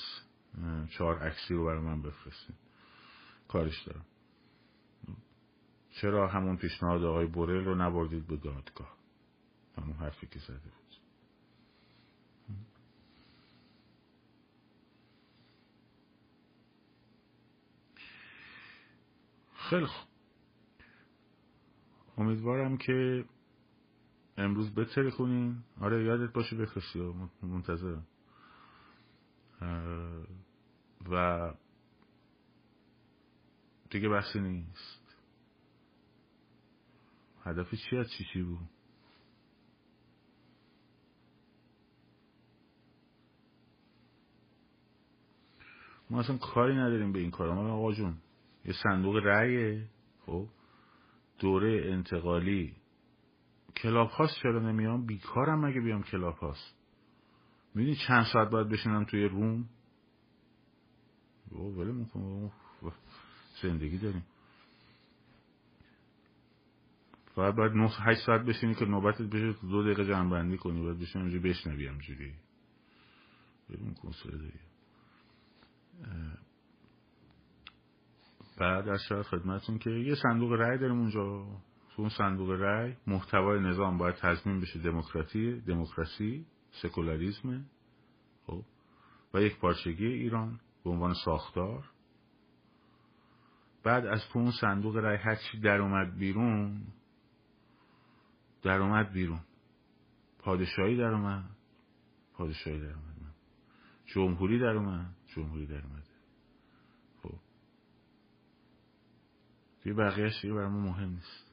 [0.91, 2.57] چهار عکسی رو برای من بفرستین.
[3.49, 4.05] کارش دارم.
[5.91, 8.97] چرا همون پیشنهاد آقای بورل رو نبردید به دادگاه؟
[9.77, 10.81] همون حرفی که زده بود
[19.71, 20.09] خیلی خوب.
[22.19, 23.25] امیدوارم که
[24.37, 27.15] امروز بتری کنین آره یادت باشه بفرستی.
[27.43, 28.07] منتظرم.
[31.11, 31.53] و
[33.91, 35.17] دیگه بحثی نیست.
[37.45, 38.69] هدفی چی از چی چی بود؟
[46.11, 48.17] ما اصلا کاری نداریم به این کار ما آقا جون
[48.65, 49.89] یه صندوق رأیه.
[50.27, 50.49] خب.
[51.39, 52.75] دوره انتقالی.
[53.77, 56.75] کلاب هاست چرا نمیام؟ بیکارم مگه بیام کلاب هاست
[57.75, 59.69] می‌دونی چند ساعت باید بشینم توی روم؟
[61.53, 62.07] ولی
[63.63, 64.25] زندگی داریم.
[67.35, 70.83] فقط باید نه هشت ساعت بشینی که نوبتت بشه دو دقیقه جمع کنی.
[70.83, 72.35] باید بشینی اونجوری بشنوی همجوری
[73.71, 74.51] بریم کنسول
[78.61, 81.47] بعد از شاید خدمتون که یه صندوق رأی داریم اونجا.
[81.97, 87.65] تو اون صندوق رأی محتوای نظام باید تضمین بشه دموکراتی دموکراسی سکولاریسم
[88.47, 88.63] خب
[89.35, 91.91] و یک پارچگی ایران به عنوان ساختار.
[93.83, 96.83] بعد از تو اون صندوق رأی هر چی در اومد بیرون
[98.63, 99.41] در اومد بیرون.
[100.39, 101.45] پادشاهی در اومد
[102.35, 103.11] پادشاهی در اومد.
[104.07, 106.05] جمهوری در اومد جمهوری در اومد
[107.23, 107.39] خب
[109.83, 111.51] دیگه بقیهش دیگه برای ما مهم نیست.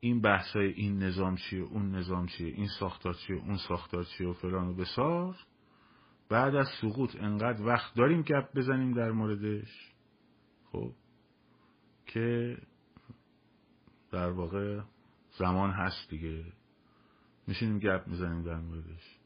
[0.00, 4.32] این بحثای این نظام چیه اون نظام چیه این ساختار چیه اون ساختار چیه و
[4.32, 5.36] فلان و بسار.
[6.28, 9.92] بعد از سقوط انقدر وقت داریم گپ بزنیم در موردش
[10.72, 10.92] خب
[12.06, 12.58] که
[14.12, 14.80] در واقع
[15.38, 16.44] زمان هست دیگه.
[17.46, 19.18] میشینیم گپ می‌زنیم در موردش.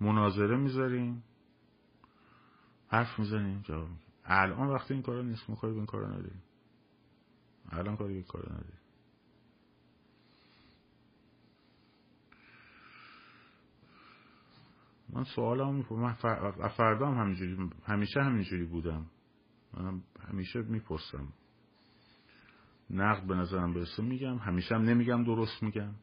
[0.00, 1.22] مناظره می‌ذاریم
[2.88, 3.88] حرف می‌زنیم جواب
[4.30, 6.42] الان وقتی این کارا نیست کاری به این کارا نداریم.
[7.68, 8.78] الان کاری به کارا نداریم.
[15.12, 19.06] من سوالم می‌پرسم من فردا هم همینجوری همیشه همینجوری بودم.
[19.74, 21.32] من همیشه می‌پرسم.
[22.90, 25.94] نقد به نظرم برسه میگم همیشه هم نمیگم درست میگم.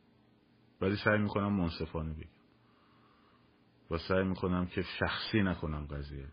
[0.82, 2.30] ولی سعی می‌کنم منصفانه بگم.
[3.91, 6.28] و سعی می‌کنم که شخصی نکنم قضیه.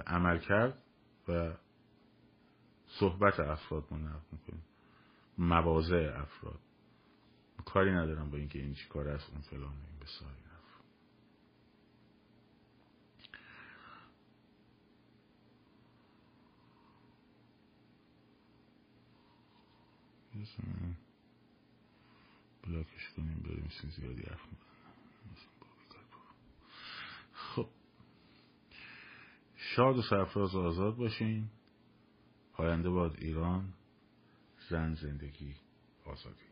[0.00, 0.82] عمل کرد
[1.28, 1.52] و
[2.86, 4.64] صحبت افراد ما نقد می‌کنیم.
[5.38, 6.60] مواضع افراد.
[7.64, 10.50] کاری ندارم با اینکه این چی کار است اون فلان این بساری
[22.62, 24.40] بلاکش کنیم بریم سین زیادی حرف
[27.32, 27.68] خب
[29.76, 31.50] شاد و سرفراز آزاد باشین.
[32.52, 33.72] پاینده باد ایران
[34.70, 35.54] زن زندگی
[36.06, 36.49] آزادی.